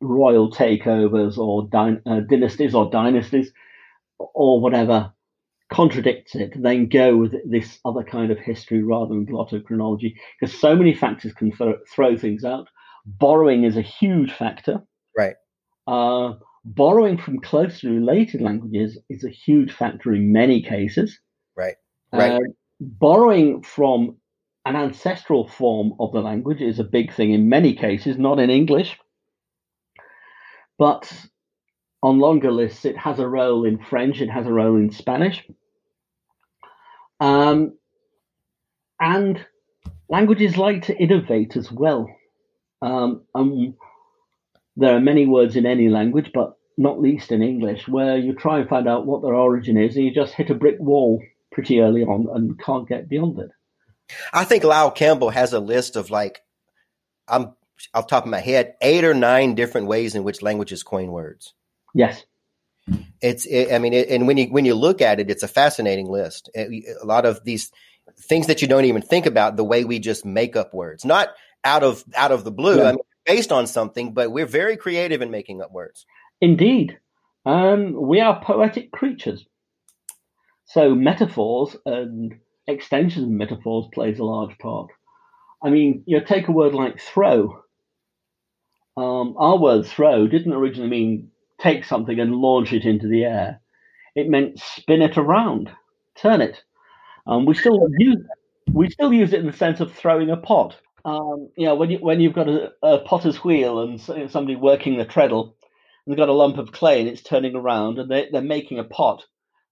[0.00, 3.52] royal takeovers or uh, dynasties or dynasties
[4.18, 5.12] or whatever,
[5.70, 10.74] contradicts it, then go with this other kind of history rather than glottochronology, because so
[10.74, 12.68] many factors can throw, throw things out.
[13.06, 14.82] Borrowing is a huge factor.
[15.16, 15.36] Right.
[15.86, 21.18] Uh, borrowing from closely related languages is a huge factor in many cases.
[21.56, 21.74] Right.
[22.12, 22.32] Right.
[22.32, 22.40] Uh,
[22.80, 24.16] borrowing from
[24.64, 28.50] an ancestral form of the language is a big thing in many cases, not in
[28.50, 28.98] English.
[30.78, 31.12] But
[32.02, 35.44] on longer lists, it has a role in French, it has a role in Spanish.
[37.20, 37.78] Um,
[39.00, 39.44] and
[40.08, 42.08] languages like to innovate as well.
[42.82, 43.74] Um, um,
[44.76, 48.58] there are many words in any language, but not least in English, where you try
[48.60, 51.80] and find out what their origin is, and you just hit a brick wall pretty
[51.80, 53.50] early on and can't get beyond it.
[54.32, 56.40] I think Lyle Campbell has a list of like,
[57.28, 57.52] I'm
[57.94, 61.10] off the top of my head, eight or nine different ways in which languages coin
[61.10, 61.54] words.
[61.94, 62.24] Yes.
[63.20, 65.48] It's, it, I mean, it, and when you when you look at it, it's a
[65.48, 66.50] fascinating list.
[66.54, 67.70] It, a lot of these
[68.18, 71.28] things that you don't even think about, the way we just make up words, not
[71.64, 72.78] out of out of the blue.
[72.78, 72.88] Yeah.
[72.88, 76.06] I mean, based on something, but we're very creative in making up words.
[76.40, 76.98] Indeed.
[77.44, 79.46] Um, we are poetic creatures.
[80.64, 82.34] So metaphors and
[82.66, 84.90] extensions of metaphors plays a large part.
[85.62, 87.62] I mean, you know, take a word like throw.
[88.96, 91.30] Um, our word throw didn't originally mean
[91.60, 93.60] take something and launch it into the air.
[94.14, 95.70] It meant spin it around,
[96.16, 96.62] turn it.
[97.26, 98.18] Um, we still use
[98.72, 100.76] we still use it in the sense of throwing a pot.
[101.04, 105.04] Um, know, when you when you've got a, a potter's wheel and somebody working the
[105.04, 105.56] treadle,
[106.06, 108.78] and they've got a lump of clay and it's turning around, and they, they're making
[108.78, 109.24] a pot.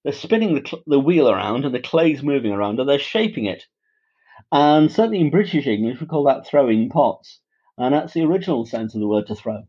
[0.02, 3.64] They're spinning the, the wheel around, and the clay's moving around, and they're shaping it.
[4.50, 7.40] And certainly in British English, we call that throwing pots,
[7.78, 9.62] and that's the original sense of the word to throw.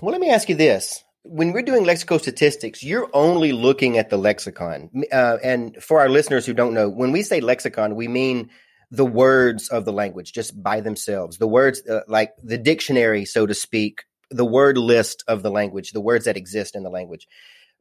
[0.00, 1.02] Well, let me ask you this.
[1.22, 4.90] When we're doing lexicostatistics, you're only looking at the lexicon.
[5.10, 8.50] Uh, and for our listeners who don't know, when we say lexicon, we mean
[8.90, 11.38] the words of the language just by themselves.
[11.38, 15.92] The words, uh, like the dictionary, so to speak, the word list of the language,
[15.92, 17.26] the words that exist in the language.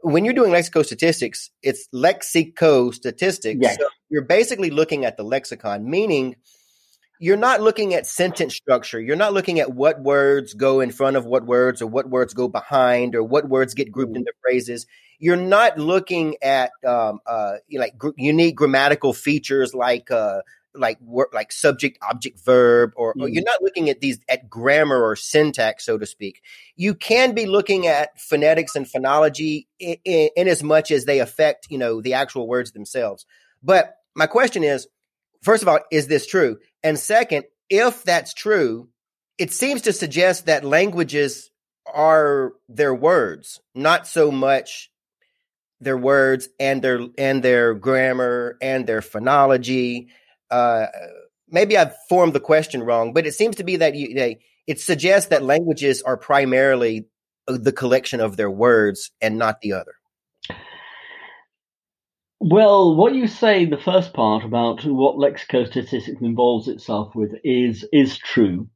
[0.01, 3.57] When you're doing lexicostatistics, it's lexicostatistics.
[3.59, 3.77] Yes.
[3.79, 6.35] So you're basically looking at the lexicon, meaning
[7.19, 8.99] you're not looking at sentence structure.
[8.99, 12.33] You're not looking at what words go in front of what words or what words
[12.33, 14.85] go behind or what words get grouped into phrases.
[15.17, 20.41] You're not looking at um, uh, you know, like gr- unique grammatical features like uh,
[20.77, 23.33] like wor- like subject, object, verb, or, or Mm.
[23.33, 26.41] you're not looking at these at grammar or syntax, so to speak.
[26.75, 31.19] You can be looking at phonetics and phonology in, in, in as much as they
[31.19, 33.25] affect you know the actual words themselves.
[33.63, 34.87] But my question is,
[35.41, 36.57] first of all, is this true?
[36.83, 38.89] And second, if that's true,
[39.37, 41.51] it seems to suggest that languages
[41.93, 44.91] are their words, not so much
[45.81, 50.07] their words and their and their grammar and their phonology.
[50.49, 50.87] Uh,
[51.49, 54.79] maybe I've formed the question wrong, but it seems to be that you, they, it
[54.79, 57.07] suggests that languages are primarily
[57.47, 59.93] uh, the collection of their words and not the other.
[62.39, 68.17] Well, what you say the first part about what lexicostatistics involves itself with is is
[68.17, 68.69] true.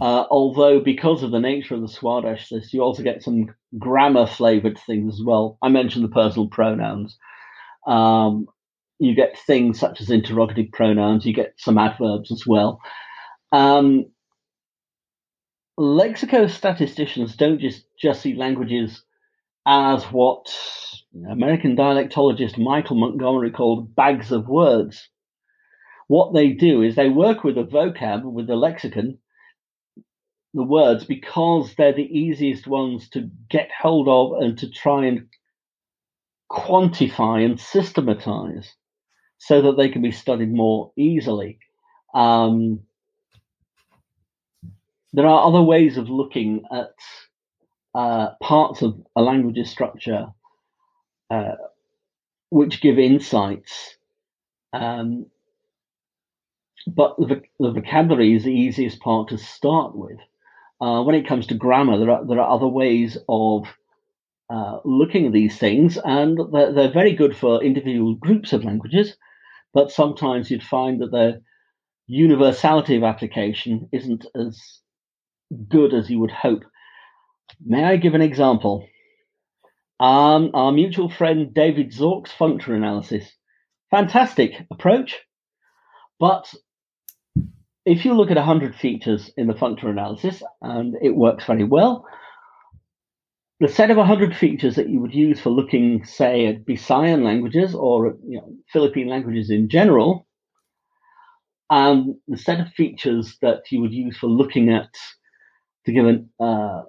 [0.00, 4.26] Uh, although, because of the nature of the Swadesh list, you also get some grammar
[4.26, 5.58] flavored things as well.
[5.60, 7.18] I mentioned the personal pronouns.
[7.86, 8.46] Um,
[9.00, 11.24] you get things such as interrogative pronouns.
[11.24, 12.80] You get some adverbs as well.
[13.50, 14.04] Um,
[15.78, 19.02] lexicostatisticians don't just just see languages
[19.66, 20.54] as what
[21.28, 25.08] American dialectologist Michael Montgomery called bags of words.
[26.06, 29.18] What they do is they work with the vocab, with the lexicon,
[30.52, 35.28] the words, because they're the easiest ones to get hold of and to try and
[36.50, 38.74] quantify and systematize
[39.40, 41.58] so that they can be studied more easily.
[42.14, 42.80] Um,
[45.12, 46.94] there are other ways of looking at
[47.94, 50.26] uh, parts of a language's structure
[51.30, 51.56] uh,
[52.50, 53.96] which give insights.
[54.74, 55.26] Um,
[56.86, 60.18] but the, the vocabulary is the easiest part to start with.
[60.80, 63.66] Uh, when it comes to grammar, there are there are other ways of
[64.50, 69.16] uh, looking at these things, and they're, they're very good for individual groups of languages.
[69.72, 71.40] But sometimes you'd find that their
[72.06, 74.60] universality of application isn't as
[75.68, 76.62] good as you would hope.
[77.64, 78.86] May I give an example?
[79.98, 83.30] Um, our mutual friend David Zorc's functor analysis.
[83.90, 85.18] Fantastic approach,
[86.18, 86.52] but
[87.84, 92.06] if you look at 100 features in the functor analysis, and it works very well,
[93.60, 97.74] the set of 100 features that you would use for looking, say, at Visayan languages
[97.74, 100.26] or you know, Philippine languages in general,
[101.68, 104.88] and the set of features that you would use for looking at,
[105.84, 106.82] to give an, uh,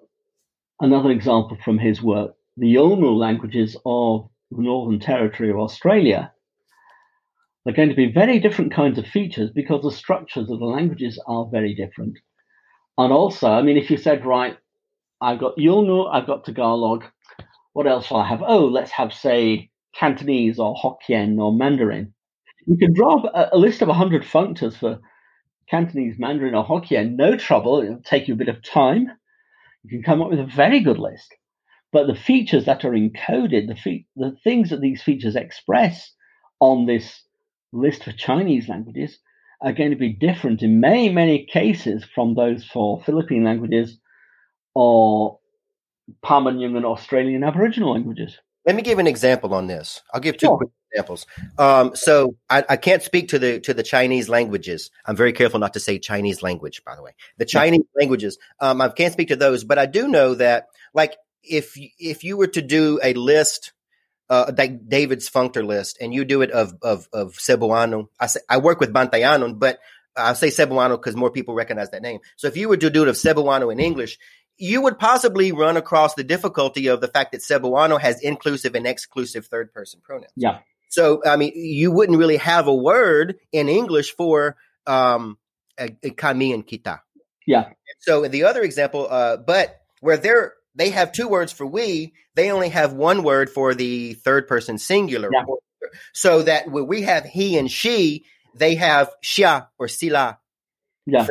[0.80, 6.32] another example from his work, the Yolngu languages of the Northern Territory of Australia,
[7.64, 11.22] they're going to be very different kinds of features because the structures of the languages
[11.28, 12.18] are very different.
[12.98, 14.58] And also, I mean, if you said, right,
[15.22, 17.06] I've got Yolngu, I've got Tagalog,
[17.74, 18.44] what else shall I have?
[18.46, 22.14] Oh, let's have, say, Cantonese or Hokkien or Mandarin.
[22.66, 25.00] You can draw a, a list of 100 functors for
[25.70, 27.82] Cantonese, Mandarin, or Hokkien, no trouble.
[27.82, 29.08] It'll take you a bit of time.
[29.84, 31.34] You can come up with a very good list.
[31.92, 36.14] But the features that are encoded, the, fe- the things that these features express
[36.60, 37.24] on this
[37.74, 39.20] list for Chinese languages
[39.62, 44.00] are going to be different in many, many cases from those for Philippine languages
[44.74, 45.40] or
[46.22, 48.38] Pama-Nyungan and Australian Aboriginal languages.
[48.66, 50.02] Let me give an example on this.
[50.14, 50.58] I'll give two Sure.
[50.58, 51.26] quick examples.
[51.58, 54.92] Um, so I, I can't speak to the to the Chinese languages.
[55.06, 57.12] I'm very careful not to say Chinese language, by the way.
[57.38, 61.18] The Chinese languages, um, I can't speak to those, but I do know that, like,
[61.44, 63.74] if if you were to do a list,
[64.30, 68.42] uh, like David's functor list, and you do it of of of Cebuano, I say
[68.48, 69.80] I work with Bantayanon, but
[70.16, 72.20] I say Cebuano because more people recognize that name.
[72.36, 74.20] So if you were to do it of Cebuano in English,
[74.62, 78.86] you would possibly run across the difficulty of the fact that Cebuano has inclusive and
[78.86, 80.32] exclusive third person pronouns.
[80.36, 80.60] Yeah.
[80.90, 85.40] So, I mean, you wouldn't really have a word in English for um,
[85.80, 87.00] a, a kami and kita.
[87.48, 87.70] Yeah.
[88.02, 92.52] So, the other example, uh, but where they're they have two words for we, they
[92.52, 95.30] only have one word for the third person singular.
[95.34, 95.46] Yeah.
[96.14, 100.40] So that when we have he and she, they have siya or sila
[101.08, 101.28] Yeah.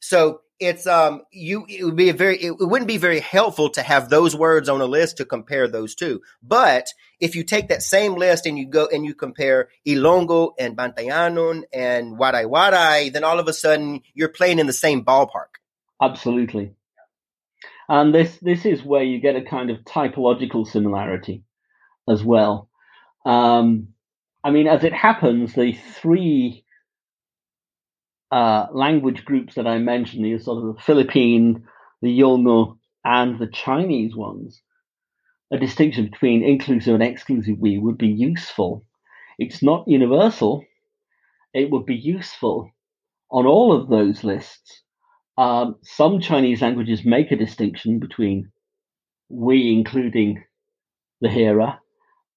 [0.00, 3.82] So it's um you it would be a very it wouldn't be very helpful to
[3.82, 6.22] have those words on a list to compare those two.
[6.42, 6.86] But
[7.20, 11.64] if you take that same list and you go and you compare Ilongo and Bantayanon
[11.72, 15.58] and Waray Waray, then all of a sudden you're playing in the same ballpark.
[16.00, 16.74] Absolutely.
[17.88, 21.42] And this this is where you get a kind of typological similarity
[22.08, 22.68] as well.
[23.26, 23.88] Um,
[24.44, 26.64] I mean, as it happens, the three
[28.32, 31.64] uh, language groups that I mentioned, the sort of the Philippine,
[32.02, 34.62] the Yolngu, and the Chinese ones,
[35.52, 38.84] a distinction between inclusive and exclusive we would be useful.
[39.38, 40.64] It's not universal.
[41.54, 42.70] It would be useful
[43.30, 44.82] on all of those lists.
[45.38, 48.52] Um, some Chinese languages make a distinction between
[49.30, 50.44] we including
[51.20, 51.78] the hearer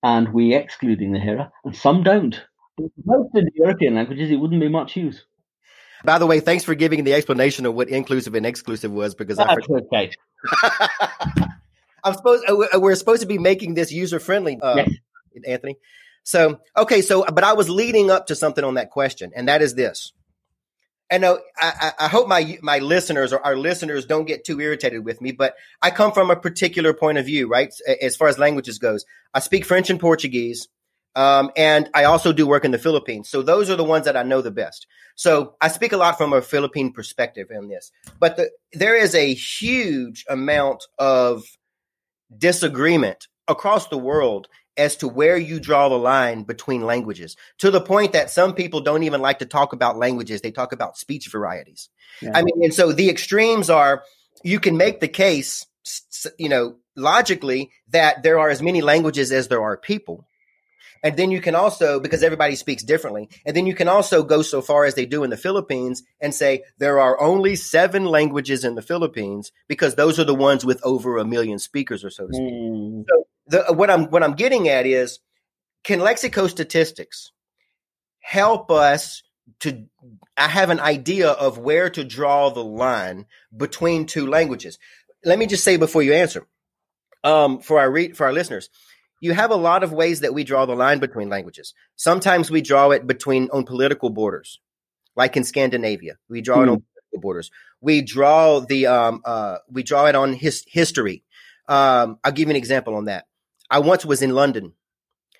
[0.04, 2.42] and we excluding the hearer, and some don't.
[2.78, 5.26] But most of the European languages, it wouldn't be much use.
[6.04, 9.40] By the way, thanks for giving the explanation of what inclusive and exclusive was because
[9.40, 10.12] I That's okay.
[12.04, 14.90] I'm supposed uh, we're supposed to be making this user friendly, uh, Yes.
[15.48, 15.78] Anthony.
[16.24, 19.62] So okay, so but I was leading up to something on that question, and that
[19.62, 20.14] is this.
[21.10, 25.06] And I, I I hope my my listeners or our listeners don't get too irritated
[25.06, 27.74] with me, but I come from a particular point of view, right?
[28.02, 30.68] As far as languages goes, I speak French and Portuguese,
[31.16, 33.30] um, and I also do work in the Philippines.
[33.30, 34.86] So those are the ones that I know the best.
[35.16, 39.16] So I speak a lot from a Philippine perspective in this, but the, there is
[39.16, 41.44] a huge amount of
[42.38, 44.48] disagreement across the world
[44.78, 48.82] as to where you draw the line between languages to the point that some people
[48.82, 51.90] don't even like to talk about languages they talk about speech varieties
[52.22, 52.32] Yeah.
[52.34, 54.04] i mean and so the extremes are
[54.44, 55.66] you can make the case
[56.38, 60.28] you know logically that there are as many languages as there are people
[61.04, 64.42] and then you can also because everybody speaks differently and then you can also go
[64.42, 68.64] so far as they do in the philippines and say there are only seven languages
[68.64, 72.28] in the philippines because those are the ones with over a million speakers or so
[72.28, 73.06] to speak Mm,
[73.48, 75.20] the, what I'm what I'm getting at is
[75.84, 77.32] can lexicostatistics
[78.20, 79.24] help us
[79.62, 79.86] to
[80.38, 83.26] I have an idea of where to draw the line
[83.56, 84.80] between two languages.
[85.24, 86.48] Let me just say before you answer,
[87.24, 88.70] um, for our re- for our listeners,
[89.20, 91.74] you have a lot of ways that we draw the line between languages.
[91.96, 94.60] Sometimes we draw it between on political borders,
[95.16, 96.18] like in Scandinavia.
[96.30, 97.52] We draw it on political borders.
[97.82, 101.24] We draw the um, uh, we draw it on his history.
[101.68, 103.26] Um, I'll give you an example on that.
[103.70, 104.74] I once was in London,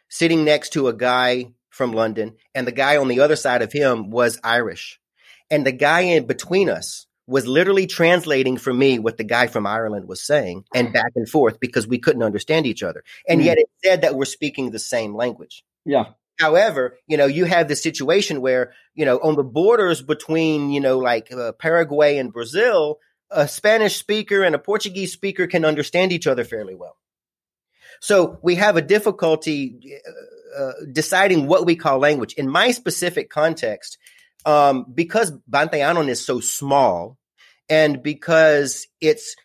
[0.10, 3.72] sitting next to a guy from London, and the guy on the other side of
[3.72, 5.00] him was Irish,
[5.52, 9.66] and the guy in between us was literally translating for me what the guy from
[9.66, 13.48] Ireland was saying, and back and forth because we couldn't understand each other, and Hmm.
[13.48, 15.64] yet it said that we're speaking the same language.
[15.86, 16.06] yeah.
[16.38, 20.82] However, you know, you have this situation where, you know, on the borders between, you
[20.82, 23.00] know, like uh, Paraguay and Brazil,
[23.32, 26.98] a Spanish speaker and a Portuguese speaker can understand each other fairly well.
[28.02, 29.80] So we have a difficulty
[30.58, 32.34] uh, uh, deciding what we call language.
[32.34, 33.98] In my specific context,
[34.46, 37.18] um, because Bantayanon is so small
[37.70, 39.36] and because it's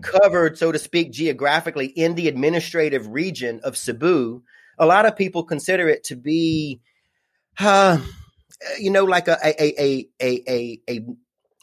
[0.00, 4.42] covered, so to speak, geographically in the administrative region of Cebu,
[4.78, 6.80] a lot of people consider it to be,
[7.58, 7.98] uh,
[8.78, 11.00] you know, like a a a a a a,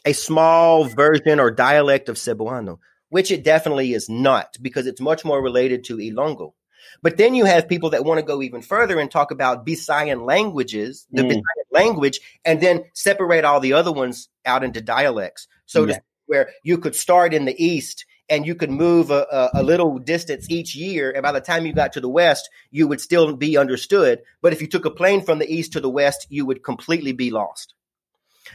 [0.06, 5.26] a small version or dialect of Cebuano, which it definitely is not because it's much
[5.26, 6.54] more related to Ilongo.
[7.02, 10.26] But then you have people that want to go even further and talk about Bisayan
[10.26, 11.30] languages, the Mm.
[11.32, 15.47] Visayan language, and then separate all the other ones out into dialects.
[15.65, 15.99] So Yeah.
[16.28, 19.97] where you could start in the east and you could move a, a, a little
[19.97, 23.36] distance each year, and by the time you got to the west, you would still
[23.36, 24.22] be understood.
[24.41, 27.11] But if you took a plane from the east to the west, you would completely
[27.11, 27.74] be lost.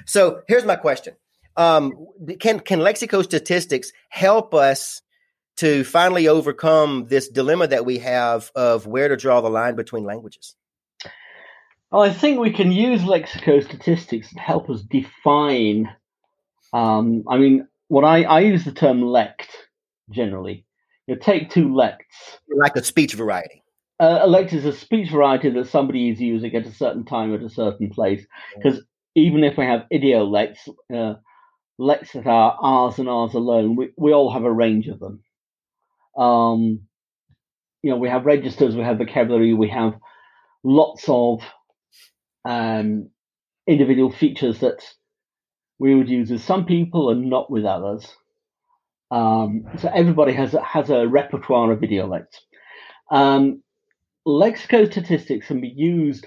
[0.06, 1.16] So here's my question:
[1.56, 2.06] um,
[2.38, 5.02] Can can lexicostatistics help us
[5.56, 10.04] to finally overcome this dilemma that we have of where to draw the line between
[10.04, 10.56] languages?
[11.94, 15.94] Well, I think we can use lexicostatistics to help us define.
[16.72, 19.48] Um, I mean, what I, I use the term lect
[20.10, 20.66] generally.
[21.06, 22.40] You take two lects.
[22.48, 23.62] Like a speech variety.
[24.00, 27.32] Uh, a lect is a speech variety that somebody is using at a certain time
[27.32, 28.26] at a certain place.
[28.56, 28.82] Because
[29.14, 31.14] even if we have idiolects, uh,
[31.78, 35.22] lects that are R's and R's alone, we, we all have a range of them.
[36.18, 36.80] Um,
[37.84, 39.94] you know, we have registers, we have vocabulary, we have
[40.64, 41.40] lots of
[42.44, 43.10] um,
[43.66, 44.84] individual features that
[45.78, 48.06] we would use with some people and not with others.
[49.10, 52.40] Um, so everybody has a, has a repertoire of video idiolects.
[53.10, 53.62] Um,
[54.26, 56.26] lexicostatistics can be used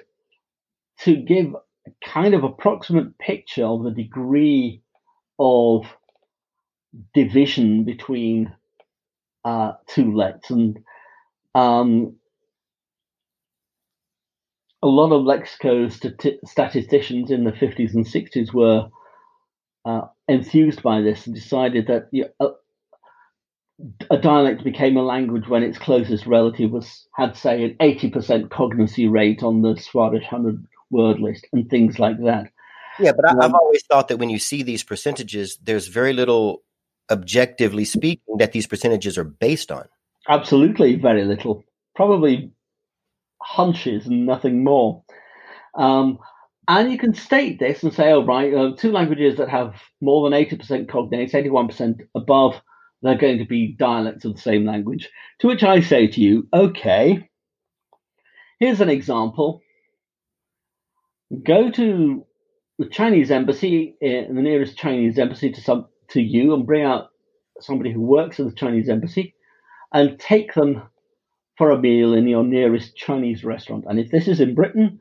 [1.00, 1.54] to give
[1.88, 4.82] a kind of approximate picture of the degree
[5.40, 5.86] of
[7.14, 8.54] division between
[9.46, 10.80] uh, two lects and
[11.56, 12.16] um,
[14.84, 18.88] a lot of lexicostatisticians in the 50s and 60s were
[19.86, 22.50] uh, enthused by this and decided that you a,
[24.12, 29.10] a dialect became a language when its closest relative was had say an 80% cognacy
[29.10, 32.52] rate on the Swadesh 100 word list and things like that.
[33.00, 36.14] Yeah, but I, I've Um, always thought that when you see these percentages, there's very
[36.14, 36.64] little,
[37.12, 39.88] objectively speaking, that these percentages are based on.
[40.28, 41.64] Absolutely, very little.
[41.96, 42.52] Probably
[43.42, 45.04] hunches and nothing more.
[45.76, 46.20] Um,
[46.68, 50.30] and you can state this and say, oh, right, uh, two languages that have more
[50.30, 52.62] than 80% cognates, 81% above,
[53.02, 55.10] they're going to be dialects of the same language.
[55.40, 57.30] To which I say to you, okay,
[58.60, 59.62] here's an example.
[61.44, 62.26] Go to
[62.80, 67.10] the Chinese embassy, uh, the nearest Chinese embassy to some to you, and bring out
[67.60, 69.36] somebody who works at the Chinese embassy,
[69.94, 70.84] and take them
[71.58, 73.86] for a meal in your nearest Chinese restaurant.
[73.88, 75.00] And if this is in Britain,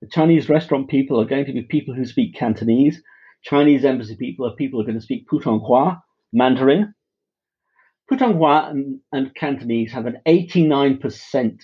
[0.00, 3.02] the Chinese restaurant people are going to be people who speak Cantonese.
[3.42, 6.00] Chinese embassy people are people who are going to speak Putonghua,
[6.32, 6.94] Mandarin.
[8.10, 11.60] Putonghua and, and Cantonese have an 89%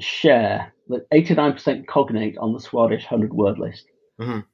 [0.00, 3.84] share, like 89% cognate on the Swadesh 100 word list.
[4.20, 4.44] Mhm.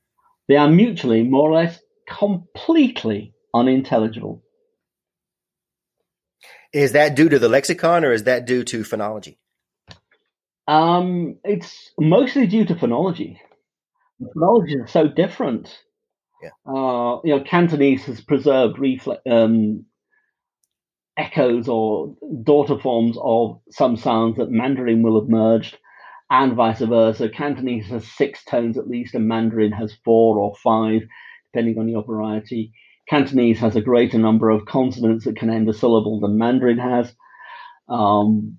[0.48, 4.42] They are mutually, more or less, completely unintelligible.
[6.74, 9.36] Is that due to the lexicon or is that due to phonology?
[10.66, 13.38] Um, it's mostly due to phonology.
[14.18, 15.78] The phonology is so different.
[16.42, 16.50] Yeah.
[16.66, 19.84] Uh, you know, Cantonese has preserved refle- um,
[21.16, 25.78] echoes or daughter forms of some sounds that Mandarin will have merged,
[26.28, 27.28] and vice versa.
[27.28, 31.02] Cantonese has six tones at least, and Mandarin has four or five,
[31.52, 32.72] depending on your variety.
[33.08, 37.12] Cantonese has a greater number of consonants that can end a syllable than Mandarin has.
[37.88, 38.58] Um,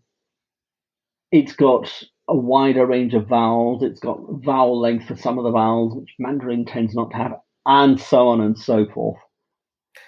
[1.32, 1.92] it's got
[2.28, 3.84] a wider range of vowels.
[3.84, 7.34] It's got vowel length for some of the vowels, which Mandarin tends not to have,
[7.66, 9.18] and so on and so forth.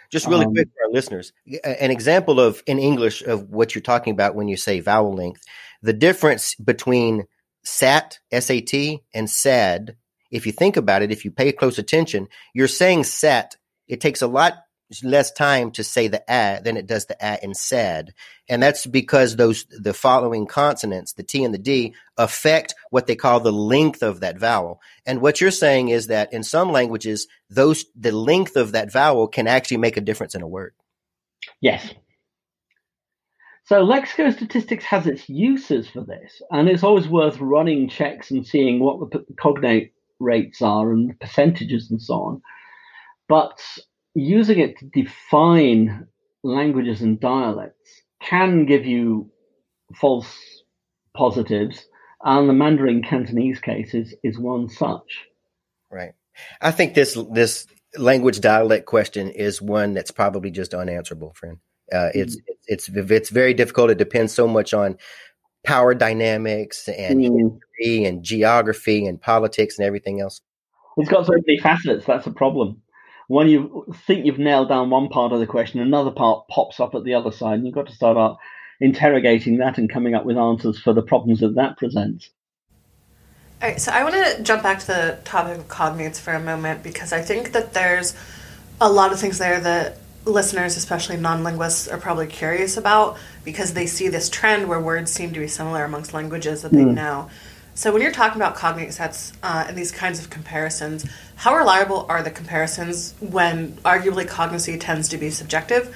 [0.09, 1.33] Just really Um, quick for our listeners,
[1.63, 5.43] an example of in English of what you're talking about when you say vowel length.
[5.81, 7.25] The difference between
[7.63, 9.97] sat, S-A-T, and sad.
[10.31, 13.57] If you think about it, if you pay close attention, you're saying sat.
[13.87, 14.53] It takes a lot
[15.03, 18.13] less time to say the a than it does the a in sad,
[18.47, 23.15] and that's because those the following consonants, the t and the d, affect what they
[23.15, 24.79] call the length of that vowel.
[25.05, 29.27] And what you're saying is that in some languages, those the length of that vowel
[29.27, 30.73] can actually make a difference in a word.
[31.61, 31.93] Yes.
[33.65, 38.79] So lexicostatistics has its uses for this, and it's always worth running checks and seeing
[38.79, 42.41] what the cognate rates are and percentages and so on.
[43.29, 43.59] But
[44.15, 46.07] using it to define
[46.43, 49.29] languages and dialects can give you
[49.95, 50.33] false
[51.15, 51.85] positives,
[52.23, 55.25] and the Mandarin Cantonese case is, is one such.
[55.91, 56.13] Right.
[56.61, 57.67] I think this this
[57.97, 61.57] language dialect question is one that's probably just unanswerable, friend.
[61.91, 62.41] Uh, it's mm.
[62.67, 63.89] it's it's very difficult.
[63.89, 64.97] It depends so much on
[65.65, 67.59] power dynamics and mm.
[67.77, 70.41] history and geography and politics and everything else.
[70.97, 72.05] It's got so many facets.
[72.05, 72.81] That's a problem.
[73.27, 76.95] When you think you've nailed down one part of the question, another part pops up
[76.95, 78.37] at the other side, and you've got to start out
[78.79, 82.29] interrogating that and coming up with answers for the problems that that presents.
[83.61, 86.39] All right, so I want to jump back to the topic of cognates for a
[86.39, 88.15] moment because I think that there's
[88.79, 93.73] a lot of things there that listeners, especially non linguists, are probably curious about because
[93.73, 96.93] they see this trend where words seem to be similar amongst languages that they mm.
[96.93, 97.29] know.
[97.77, 101.05] So, when you're talking about cognate sets uh, and these kinds of comparisons,
[101.35, 105.95] how reliable are the comparisons when arguably cognacy tends to be subjective?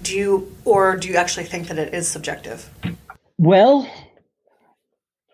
[0.00, 2.70] Do you, or do you actually think that it is subjective?
[3.36, 3.86] Well,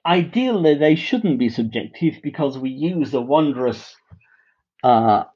[0.04, 3.94] ideally, they shouldn't be subjective because we use a wondrous
[4.82, 5.26] uh,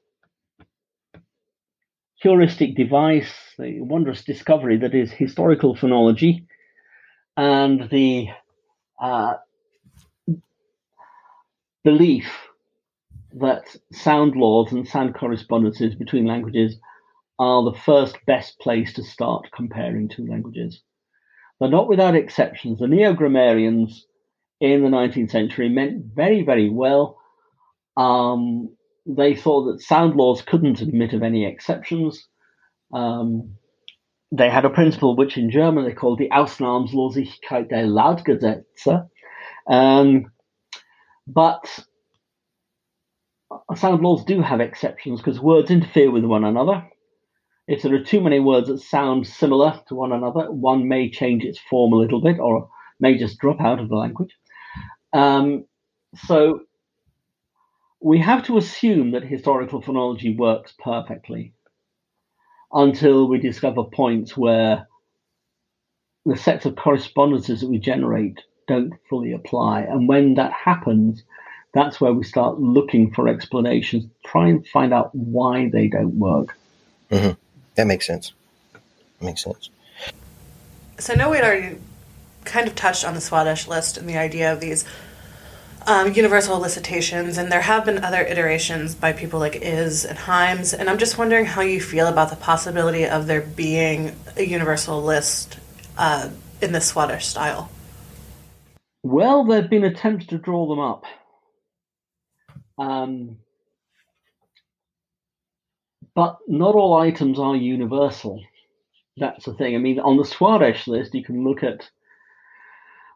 [2.21, 6.47] heuristic device, the wondrous discovery that is historical phonology,
[7.37, 8.27] and the
[9.01, 9.35] uh,
[11.83, 12.31] belief
[13.33, 16.77] that sound laws and sound correspondences between languages
[17.39, 20.81] are the first best place to start comparing two languages.
[21.59, 22.79] But not without exceptions.
[22.79, 24.05] The neo grammarians
[24.59, 27.19] in the 19th century meant very, very well.
[27.97, 28.75] Um,
[29.05, 32.27] they thought that sound laws couldn't admit of any exceptions.
[32.93, 33.55] Um,
[34.31, 39.07] they had a principle which in German they called the Ausnahmslosigkeit der Lautgesetze.
[39.69, 40.25] Um,
[41.27, 41.67] but
[43.75, 46.87] sound laws do have exceptions because words interfere with one another.
[47.67, 51.43] If there are too many words that sound similar to one another, one may change
[51.43, 52.69] its form a little bit or
[52.99, 54.35] may just drop out of the language.
[55.13, 55.65] Um,
[56.25, 56.61] so
[58.01, 61.53] we have to assume that historical phonology works perfectly
[62.73, 64.87] until we discover points where
[66.25, 69.81] the sets of correspondences that we generate don't fully apply.
[69.81, 71.23] And when that happens,
[71.73, 76.55] that's where we start looking for explanations, try and find out why they don't work.
[77.09, 77.39] Mm-hmm.
[77.75, 78.33] That makes sense.
[79.19, 79.69] That makes sense.
[80.99, 81.77] So I know we'd already
[82.45, 84.85] kind of touched on the Swadesh list and the idea of these
[85.85, 90.73] um, universal elicitations, and there have been other iterations by people like Is and Hymes.
[90.73, 95.01] And I'm just wondering how you feel about the possibility of there being a universal
[95.03, 95.57] list
[95.97, 96.29] uh,
[96.61, 97.69] in the Swadesh style.
[99.03, 101.03] Well, there have been attempts to draw them up.
[102.77, 103.37] Um,
[106.15, 108.41] but not all items are universal.
[109.17, 109.75] That's the thing.
[109.75, 111.87] I mean, on the Swadesh list, you can look at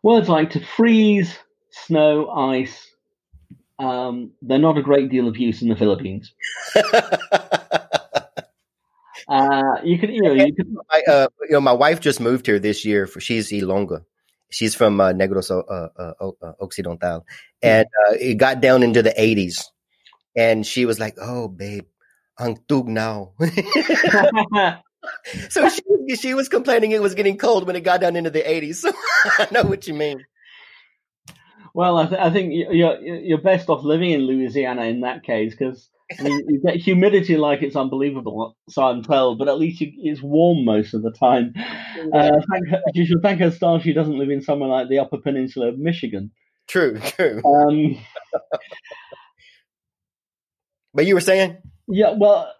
[0.03, 1.37] words like to freeze,
[1.71, 2.91] snow, ice.
[3.79, 6.33] Um, they're not a great deal of use in the Philippines.
[9.27, 10.75] uh, you can, you know, you can.
[10.91, 13.07] I, uh, you know, my wife just moved here this year.
[13.07, 14.03] For she's Ilonggo.
[14.49, 17.25] She's from uh, Negros uh, uh, uh Occidental,
[17.61, 19.65] and uh, it got down into the 80s,
[20.35, 21.85] and she was like, "Oh, babe,
[22.39, 23.33] ang tugnaw."
[25.49, 28.41] so she she was complaining it was getting cold when it got down into the
[28.41, 28.75] 80s.
[28.75, 28.91] So
[29.39, 30.25] I know what you mean.
[31.73, 35.53] Well, I, th- I, think you're you're best off living in Louisiana in that case
[35.53, 35.89] because
[36.19, 38.55] I mean, you get humidity like it's unbelievable.
[38.69, 41.53] So I'm told, but at least you, it's warm most of the time.
[42.13, 44.99] Uh, thank her, you should thank her star she doesn't live in somewhere like the
[44.99, 46.31] Upper Peninsula of Michigan.
[46.67, 47.41] True, true.
[47.43, 47.97] Um,
[50.93, 51.57] but you were saying?
[51.87, 52.53] Yeah, well,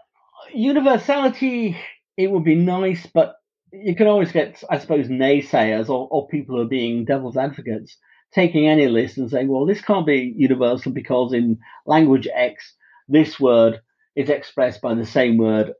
[0.53, 1.77] universality
[2.17, 3.35] it would be nice, but
[3.71, 7.97] you can always get, I suppose, naysayers or, or people who are being devil's advocates
[8.33, 12.75] taking any list and saying, well, this can't be universal because in language X,
[13.07, 13.81] this word
[14.15, 15.73] is expressed by the same word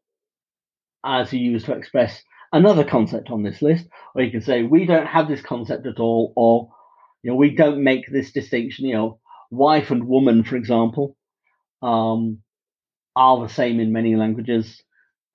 [1.06, 2.22] as you use to express
[2.52, 3.86] another concept on this list.
[4.16, 6.70] Or you can say, we don't have this concept at all, or
[7.24, 8.86] you know, we don't make this distinction.
[8.86, 9.20] You know,
[9.52, 11.16] wife and woman, for example,
[11.82, 12.40] um,
[13.16, 14.82] are the same in many languages.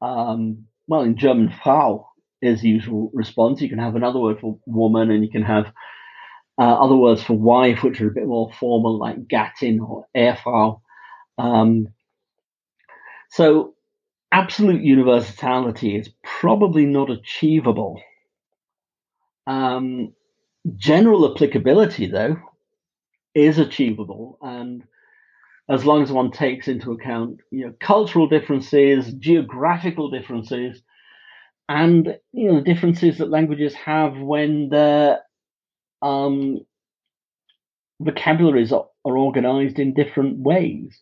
[0.00, 2.08] Um, well, in German, Frau
[2.40, 3.60] is the usual response.
[3.60, 5.66] You can have another word for woman, and you can have
[6.58, 10.81] uh, other words for wife, which are a bit more formal, like Gattin or Ehefrau.
[11.38, 11.88] Um,
[13.30, 13.74] so,
[14.32, 18.00] absolute universality is probably not achievable
[19.46, 20.14] Um,
[20.76, 22.36] general applicability, though,
[23.34, 24.84] is achievable, and
[25.68, 30.82] as long as one takes into account you know cultural differences, geographical differences,
[31.68, 35.20] and you know the differences that languages have when their
[36.02, 36.60] um,
[38.00, 41.00] vocabularies are, are organized in different ways.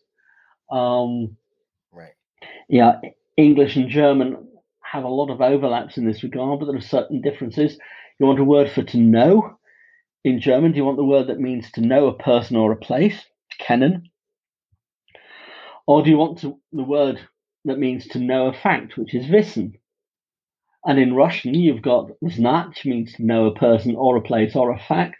[0.71, 1.37] Um,
[1.91, 2.13] Right.
[2.69, 2.99] yeah,
[3.37, 4.47] English and German
[4.81, 7.77] have a lot of overlaps in this regard, but there are certain differences.
[8.19, 9.57] You want a word for to know
[10.23, 10.71] in German?
[10.71, 13.25] Do you want the word that means to know a person or a place,
[13.59, 14.03] kennen?
[15.87, 17.19] Or do you want to, the word
[17.65, 19.77] that means to know a fact, which is wissen?
[20.85, 24.71] And in Russian, you've got znat, means to know a person or a place or
[24.71, 25.17] a fact,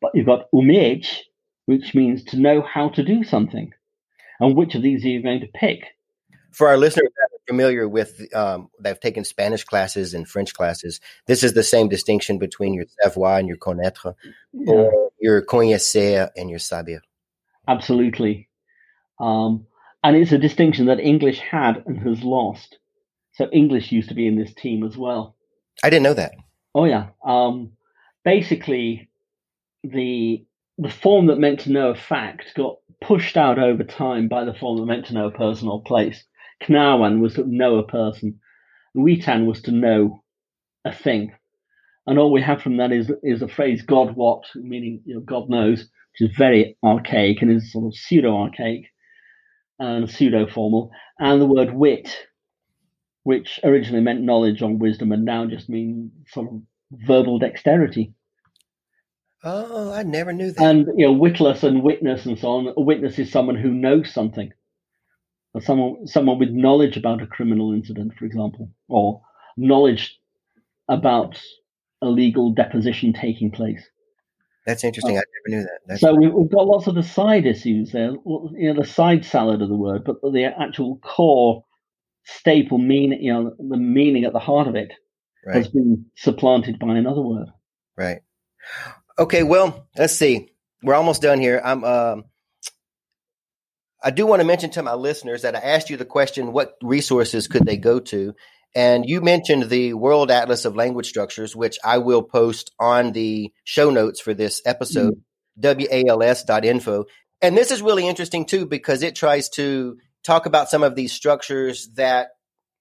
[0.00, 1.18] but you've got umieć,
[1.66, 3.72] which means to know how to do something.
[4.40, 5.84] And which of these are you going to pick?
[6.52, 10.52] For our listeners that are familiar with, um, that have taken Spanish classes and French
[10.52, 14.14] classes, this is the same distinction between your savoir and your connaître,
[14.66, 17.00] or your connaître and your saber.
[17.66, 18.48] Absolutely.
[19.18, 19.66] Um,
[20.04, 22.78] and it's a distinction that English had and has lost.
[23.34, 25.36] So English used to be in this team as well.
[25.82, 26.34] I didn't know that.
[26.74, 27.08] Oh yeah.
[27.24, 27.72] Um,
[28.24, 29.08] basically,
[29.84, 30.44] the
[30.78, 34.54] the form that meant to know a fact got pushed out over time by the
[34.54, 36.24] form that meant to know a person or place.
[36.62, 38.40] Knawan was to know a person.
[38.94, 40.22] Witan was to know
[40.84, 41.32] a thing.
[42.06, 45.20] And all we have from that is is the phrase God wot, meaning you know,
[45.20, 48.86] God knows, which is very archaic and is sort of pseudo archaic
[49.78, 52.16] and pseudo formal, and the word wit,
[53.22, 56.60] which originally meant knowledge or wisdom and now just means sort of
[56.92, 58.12] verbal dexterity.
[59.44, 60.62] Oh, I never knew that.
[60.62, 62.74] And you know, witless and witness and so on.
[62.76, 64.52] A witness is someone who knows something.
[65.54, 69.22] Or someone someone with knowledge about a criminal incident, for example, or
[69.56, 70.18] knowledge
[70.88, 71.40] about
[72.00, 73.82] a legal deposition taking place.
[74.66, 75.16] That's interesting.
[75.16, 75.78] I never knew that.
[75.86, 79.24] That's, So we- we've got lots of the side issues there, you know, the side
[79.24, 81.64] salad of the word, but the actual core
[82.24, 84.92] staple meaning, you know, the meaning at the heart of it
[85.54, 87.48] has been supplanted by another word.
[87.96, 88.22] right.
[89.18, 90.48] Okay, well, let's see.
[90.82, 91.60] We're almost done here.
[91.62, 91.84] I'm.
[91.84, 92.24] Um,
[94.04, 96.74] I do want to mention to my listeners that I asked you the question: What
[96.82, 98.34] resources could they go to?
[98.74, 103.52] And you mentioned the World Atlas of Language Structures, which I will post on the
[103.64, 105.22] show notes for this episode,
[105.60, 107.04] wals.info.
[107.42, 111.12] And this is really interesting too because it tries to talk about some of these
[111.12, 112.28] structures that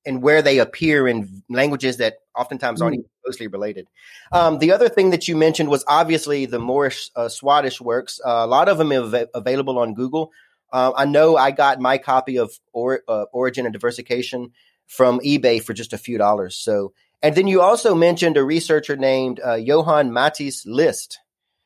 [0.05, 3.87] and where they appear in languages that oftentimes aren't even closely related.
[4.31, 8.19] Um, the other thing that you mentioned was obviously the Maurice uh, Swadesh works.
[8.25, 10.31] Uh, a lot of them are av- available on Google.
[10.73, 14.51] Uh, I know I got my copy of or, uh, Origin and Diversification
[14.87, 16.55] from eBay for just a few dollars.
[16.55, 21.19] So, and then you also mentioned a researcher named uh, Johann Mattis List.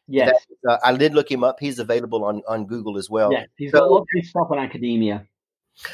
[0.08, 1.58] Yes, That, uh, I did look him up.
[1.60, 3.32] He's available on, on Google as well.
[3.32, 3.48] yes.
[3.58, 5.26] He's so- got lots of stuff on academia.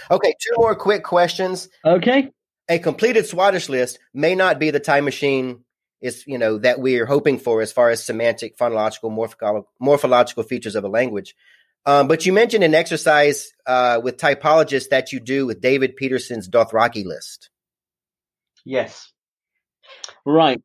[0.10, 1.70] Okay, two more quick questions.
[1.86, 2.32] Okay.
[2.70, 5.64] a completed Swadesh list may not be the time machine
[6.02, 10.76] is you know that we're hoping for as far as semantic, phonological, morphological, morphological features
[10.76, 11.36] of a language.
[11.86, 16.48] Um, but you mentioned an exercise uh, with typologists that you do with David Peterson's
[16.48, 17.50] Dothraki list.
[18.66, 19.12] Yes.
[20.24, 20.62] Right.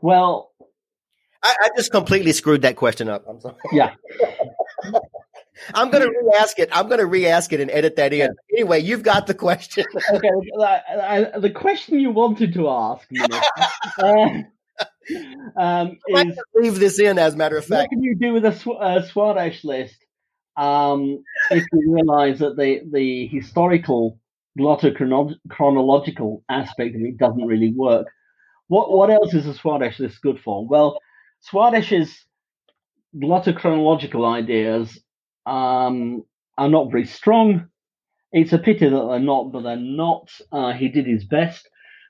[0.00, 0.52] Well,
[1.42, 3.24] I, I just completely screwed that question up.
[3.28, 3.56] I'm sorry.
[3.72, 3.94] yeah.
[5.74, 6.68] I'm going to re-ask it.
[6.72, 8.28] I'm going to re-ask it and edit that in.
[8.52, 9.84] Anyway, you've got the question.
[10.12, 10.28] Okay.
[10.60, 13.40] I, I, the question you wanted to ask, you know,
[13.98, 14.42] uh,
[15.56, 17.82] um, is leave this in, as a matter of fact.
[17.82, 19.96] what can you do with a, Sw- a Swadesh list
[20.56, 24.18] um, if you realize that the, the historical
[24.58, 28.06] glottochronological aspect of it doesn't really work?
[28.68, 30.66] What what else is a Swadesh list good for?
[30.66, 30.98] Well,
[31.52, 32.26] Swadesh's
[33.16, 34.98] glottochronological ideas
[35.46, 36.24] um,
[36.58, 37.68] are not very strong.
[38.32, 40.30] It's a pity that they're not, but they're not.
[40.52, 41.68] Uh, he did his best.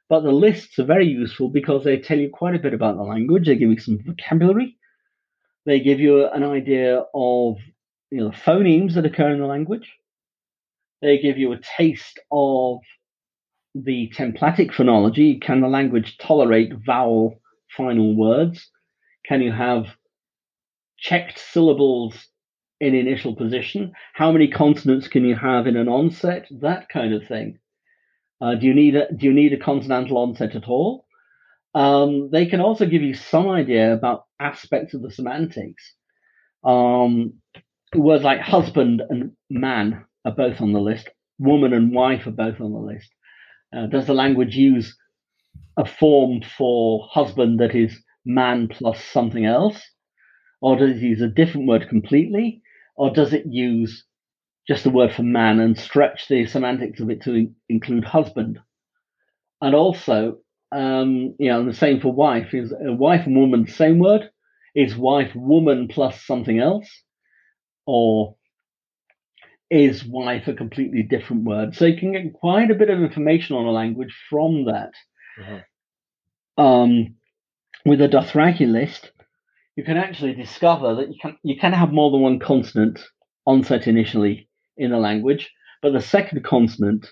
[0.08, 3.02] But the lists are very useful because they tell you quite a bit about the
[3.02, 3.46] language.
[3.46, 4.76] They give you some vocabulary.
[5.66, 7.56] They give you an idea of
[8.10, 9.92] you know phonemes that occur in the language.
[11.02, 12.78] They give you a taste of
[13.74, 15.40] the templatic phonology.
[15.40, 17.40] Can the language tolerate vowel
[17.76, 18.70] final words?
[19.26, 19.86] Can you have
[20.98, 22.28] checked syllables
[22.80, 23.92] in initial position?
[24.14, 26.46] How many consonants can you have in an onset?
[26.50, 27.58] That kind of thing.
[28.40, 31.06] Uh, do you need a do you need a consonantal onset at all?
[31.74, 35.94] Um, they can also give you some idea about aspects of the semantics.
[36.64, 37.34] Um,
[37.94, 41.08] words like husband and man are both on the list.
[41.38, 43.10] Woman and wife are both on the list.
[43.76, 44.96] Uh, does the language use
[45.76, 49.80] a form for husband that is man plus something else?
[50.60, 52.62] Or does it use a different word completely?
[52.96, 54.04] Or does it use
[54.66, 58.58] just the word for man and stretch the semantics of it to in- include husband?
[59.60, 60.38] And also,
[60.72, 64.30] um, you know, the same for wife is a wife and woman, the same word?
[64.74, 66.88] Is wife woman plus something else?
[67.86, 68.36] Or
[69.70, 71.74] is wife a completely different word?
[71.74, 74.92] So you can get quite a bit of information on a language from that.
[76.58, 77.16] Um,
[77.84, 79.10] with a Dothraki list,
[79.76, 82.98] you can actually discover that you can you can have more than one consonant
[83.46, 85.52] onset initially in a language,
[85.82, 87.06] but the second consonant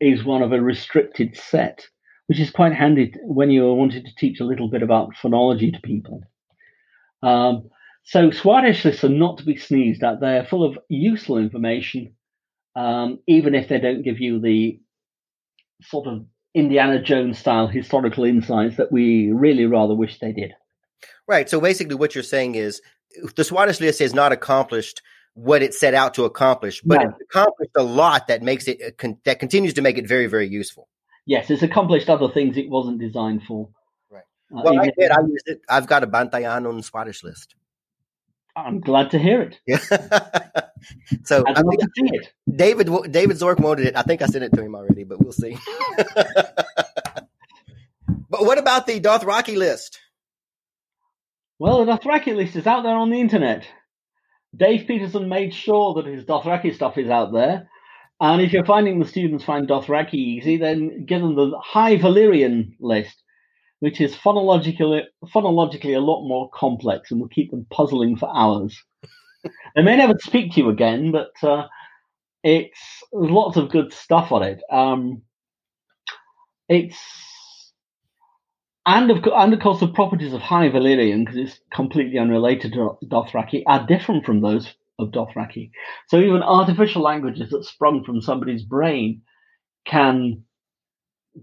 [0.00, 1.86] is one of a restricted set,
[2.26, 5.80] which is quite handy when you're wanting to teach a little bit about phonology to
[5.80, 6.22] people.
[7.22, 7.70] Um,
[8.04, 10.20] so Swadesh lists are not to be sneezed at.
[10.20, 12.14] They're full of useful information,
[12.76, 14.80] um, even if they don't give you the
[15.82, 20.52] sort of Indiana Jones style historical insights that we really rather wish they did.
[21.26, 21.48] Right.
[21.48, 22.80] So basically, what you're saying is
[23.36, 25.02] the Swadesh list has not accomplished
[25.34, 27.08] what it set out to accomplish, but No.
[27.10, 30.48] it's accomplished a lot that makes it uh, that continues to make it very, very
[30.48, 30.88] useful.
[31.26, 33.68] Yes, it's accomplished other things it wasn't designed for.
[34.10, 34.22] Right.
[34.54, 35.10] Uh, Well, I did.
[35.10, 35.60] I used it.
[35.68, 37.54] I've got a Bantayan on the Swadesh list.
[38.54, 39.60] I'm glad to hear it.
[39.66, 39.76] Yeah.
[41.24, 42.32] so I'd I love think to see it.
[42.48, 43.96] David David Zorc wanted it.
[43.96, 45.58] I think I sent it to him already, but we'll see.
[48.30, 49.98] but what about the Dothraki list?
[51.58, 53.66] Well, the Dothraki list is out there on the internet.
[54.54, 57.68] Dave Peterson made sure that his Dothraki stuff is out there.
[58.20, 62.74] And if you're finding the students find Dothraki easy, then give them the High Valyrian
[62.78, 63.22] list,
[63.80, 65.02] which is phonologically,
[65.34, 68.82] phonologically a lot more complex and will keep them puzzling for hours.
[69.74, 71.66] they may never speak to you again, but uh,
[72.42, 74.62] it's lots of good stuff on it.
[74.70, 75.22] Um,
[76.68, 76.98] it's
[78.86, 82.96] and of, and of course, the properties of High Valyrian, because it's completely unrelated to
[83.04, 85.72] Dothraki, are different from those of Dothraki.
[86.08, 89.22] So even artificial languages that sprung from somebody's brain
[89.84, 90.44] can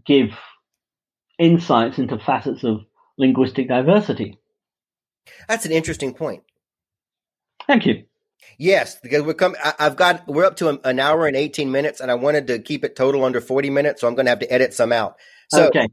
[0.05, 0.29] give
[1.37, 2.81] insights into facets of
[3.17, 4.39] linguistic diversity.
[5.47, 6.43] That's an interesting point.
[7.67, 8.05] Thank you.
[8.57, 9.59] Yes, because we're coming.
[9.79, 12.59] I've got we're up to an, an hour and eighteen minutes, and I wanted to
[12.59, 15.17] keep it total under forty minutes, so I'm going to have to edit some out.
[15.49, 15.87] So okay.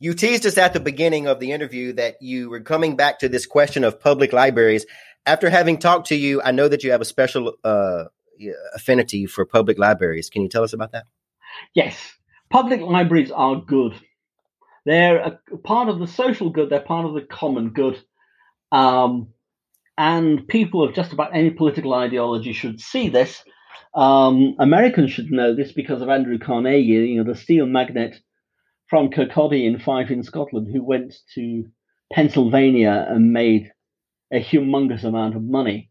[0.00, 3.28] You teased us at the beginning of the interview that you were coming back to
[3.28, 4.86] this question of public libraries.
[5.26, 8.04] After having talked to you, I know that you have a special uh,
[8.74, 10.30] affinity for public libraries.
[10.30, 11.04] Can you tell us about that?
[11.74, 11.96] Yes,
[12.48, 13.92] public libraries are good.
[14.86, 16.70] They're a part of the social good.
[16.70, 18.02] They're part of the common good.
[18.72, 19.28] Um,
[19.98, 23.44] and people of just about any political ideology should see this.
[23.94, 28.18] Um, Americans should know this because of Andrew Carnegie, you know, the steel magnate
[28.90, 31.64] from Kirkcaldy in Fife in Scotland, who went to
[32.12, 33.72] Pennsylvania and made
[34.32, 35.90] a humongous amount of money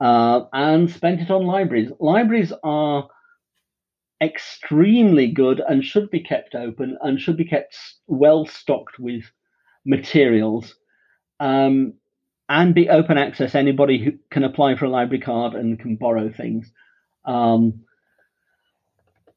[0.00, 1.90] uh, and spent it on libraries.
[1.98, 3.08] Libraries are
[4.22, 9.24] extremely good and should be kept open and should be kept well stocked with
[9.84, 10.76] materials
[11.40, 11.94] um,
[12.48, 13.56] and be open access.
[13.56, 16.70] Anybody who can apply for a library card and can borrow things.
[17.24, 17.80] Um,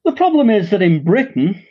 [0.04, 1.64] the problem is that in Britain,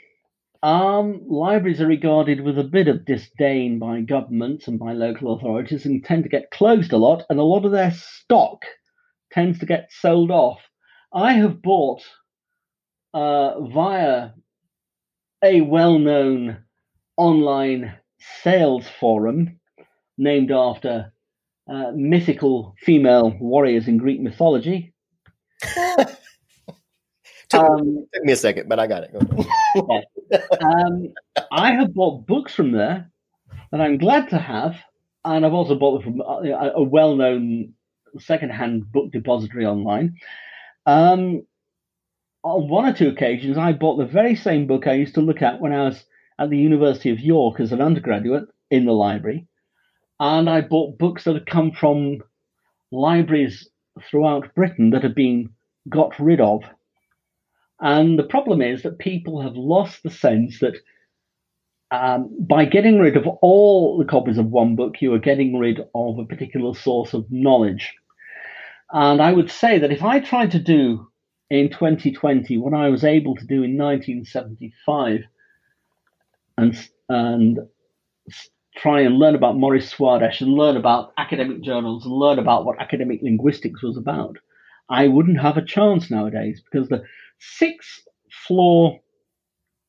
[0.65, 5.85] um, libraries are regarded with a bit of disdain by governments and by local authorities
[5.85, 8.63] and tend to get closed a lot, and a lot of their stock
[9.31, 10.61] tends to get sold off.
[11.13, 12.03] I have bought
[13.13, 14.31] uh, via
[15.45, 16.65] a well known
[17.19, 17.99] online
[18.43, 19.61] sales forum
[20.17, 21.13] named after
[21.71, 24.95] uh, mythical female warriors in Greek mythology.
[27.55, 29.13] Um, took me a second, but I got it.
[29.13, 30.03] Go
[30.63, 31.13] um,
[31.53, 33.11] I have bought books from there
[33.71, 34.77] that I'm glad to have,
[35.25, 37.75] and I've also bought them from a, a well-known
[38.19, 40.17] second-hand book depository online.
[40.87, 41.47] Um,
[42.43, 45.43] on one or two occasions, I bought the very same book I used to look
[45.43, 46.05] at when I was
[46.39, 49.47] at the University of York as an undergraduate in the library,
[50.21, 52.19] and I bought books that had come from
[52.93, 53.69] libraries
[54.11, 55.51] throughout Britain that had been
[55.89, 56.63] got rid of.
[57.85, 60.75] And the problem is that people have lost the sense that
[61.91, 65.81] um, by getting rid of all the copies of one book, you are getting rid
[65.95, 67.93] of a particular source of knowledge.
[68.91, 71.09] And I would say that if I tried to do
[71.51, 75.21] in 2020 what I was able to do in 1975
[76.57, 77.59] and, and
[78.79, 82.81] try and learn about Maurice Swadesh and learn about academic journals and learn about what
[82.81, 84.39] academic linguistics was about,
[84.89, 87.05] I wouldn't have a chance nowadays because the
[87.57, 88.07] sixth
[88.47, 89.01] floor,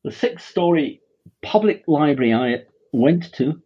[0.03, 1.01] the sixth story
[1.41, 3.62] public library I went to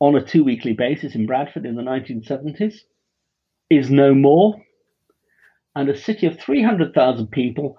[0.00, 2.74] on a two weekly basis in Bradford in the 1970s
[3.70, 4.60] is no more.
[5.74, 7.76] And a city of 300,000 people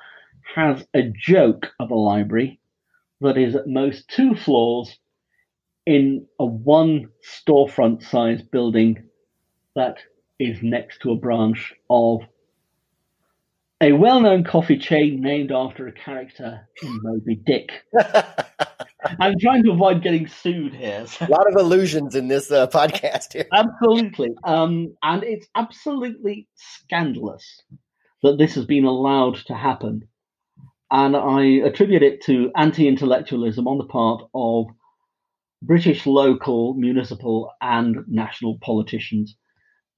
[0.55, 2.59] has a joke of a library
[3.21, 4.97] that is at most two floors
[5.85, 9.03] in a one storefront sized building
[9.75, 9.97] that
[10.39, 12.21] is next to a branch of
[13.83, 17.69] a well known coffee chain named after a character in Moby Dick.
[19.19, 21.05] I'm trying to avoid getting sued here.
[21.05, 23.45] so- A lot of illusions in this uh, podcast here.
[23.53, 24.29] absolutely.
[24.45, 27.61] Um, and it's absolutely scandalous
[28.23, 30.07] that this has been allowed to happen.
[30.89, 34.67] And I attribute it to anti intellectualism on the part of
[35.61, 39.35] British local, municipal, and national politicians.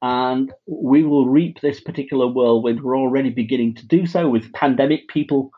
[0.01, 2.83] And we will reap this particular whirlwind.
[2.83, 5.07] We're already beginning to do so with pandemic.
[5.07, 5.51] People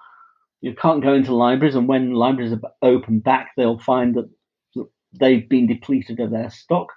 [0.62, 4.30] you can't go into libraries, and when libraries are open back, they'll find that
[5.20, 6.88] they've been depleted of their stock.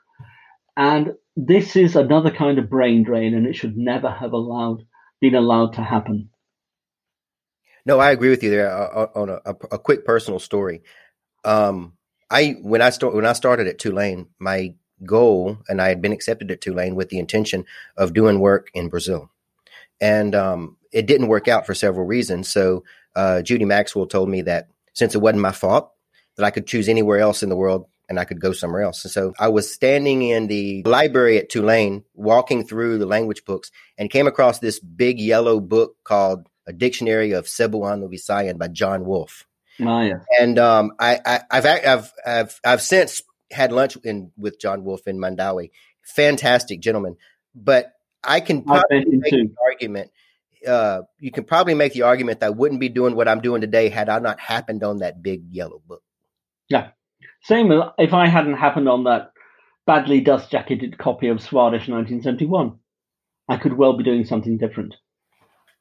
[0.76, 4.84] And this is another kind of brain drain, and it should never have allowed
[5.20, 6.30] been allowed to happen.
[7.84, 8.70] No, I agree with you there.
[8.70, 10.82] Uh, uh, on a, a, quick personal story,
[11.44, 11.94] um,
[12.30, 14.74] I when I start when I started at Tulane, my
[15.04, 17.64] goal, and I had been accepted at Tulane with the intention
[17.96, 19.30] of doing work in Brazil,
[20.00, 22.48] and um, it didn't work out for several reasons.
[22.48, 22.84] So
[23.16, 25.92] uh, Judy Maxwell told me that since it wasn't my fault,
[26.36, 29.04] that I could choose anywhere else in the world and I could go somewhere else.
[29.04, 33.70] And so I was standing in the library at Tulane, walking through the language books,
[33.96, 39.04] and came across this big yellow book called A Dictionary of Cebuano Visayan by John
[39.04, 39.46] Wolff.
[39.80, 40.18] Ah, yeah.
[40.40, 45.06] And um, I, I, I've, I've, I've, I've since had lunch in with John Wolff
[45.06, 45.70] in Mandaue.
[46.02, 47.16] Fantastic gentleman,
[47.54, 47.92] but
[48.22, 50.10] I can probably make the argument.
[50.66, 53.60] Uh, you can probably make the argument that I wouldn't be doing what I'm doing
[53.60, 56.02] today had I not happened on that big yellow book.
[56.68, 56.90] Yeah.
[57.42, 59.32] Same as if I hadn't happened on that
[59.86, 62.78] badly dust jacketed copy of Swadesh 1971,
[63.48, 64.94] I could well be doing something different.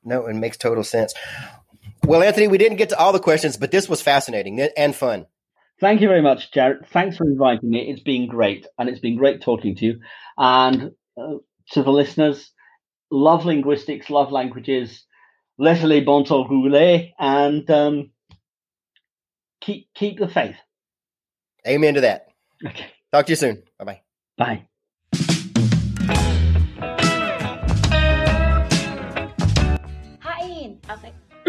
[0.03, 1.13] No, it makes total sense.
[2.05, 5.25] Well, Anthony, we didn't get to all the questions, but this was fascinating and fun.
[5.79, 6.87] Thank you very much, Jared.
[6.87, 7.89] Thanks for inviting me.
[7.89, 9.99] It's been great, and it's been great talking to you.
[10.37, 11.35] And uh,
[11.71, 12.51] to the listeners,
[13.11, 15.05] love linguistics, love languages,
[15.57, 18.11] laissez les bon temps rouler, and um,
[19.61, 20.57] keep keep the faith.
[21.67, 22.27] Amen to that.
[22.65, 23.63] Okay, Talk to you soon.
[23.77, 24.01] Bye bye.
[24.37, 24.67] bye.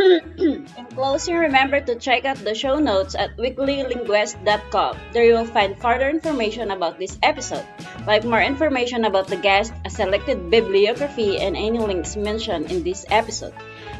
[0.00, 4.96] In closing, remember to check out the show notes at weeklylinguist.com.
[5.12, 7.66] There you will find further information about this episode,
[8.06, 13.04] like more information about the guest, a selected bibliography, and any links mentioned in this
[13.10, 13.52] episode.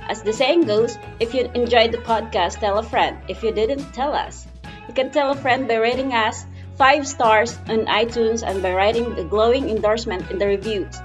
[0.09, 3.19] As the saying goes, if you enjoyed the podcast, tell a friend.
[3.29, 4.47] If you didn't, tell us.
[4.89, 6.47] You can tell a friend by rating us
[6.77, 10.97] 5 stars on iTunes and by writing a glowing endorsement in the reviews.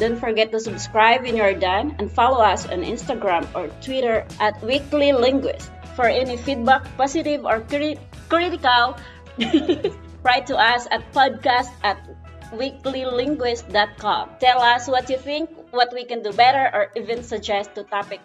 [0.00, 4.56] Don't forget to subscribe when you're done and follow us on Instagram or Twitter at
[4.64, 5.68] Weekly Linguist.
[5.94, 8.00] For any feedback, positive or cri-
[8.32, 8.96] critical,
[10.24, 12.00] write to us at podcast at
[12.56, 14.30] weeklylinguist.com.
[14.40, 18.20] Tell us what you think, what we can do better, or even suggest to topic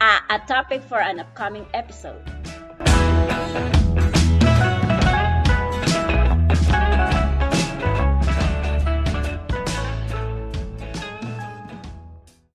[0.00, 2.20] uh, a topic for an upcoming episode.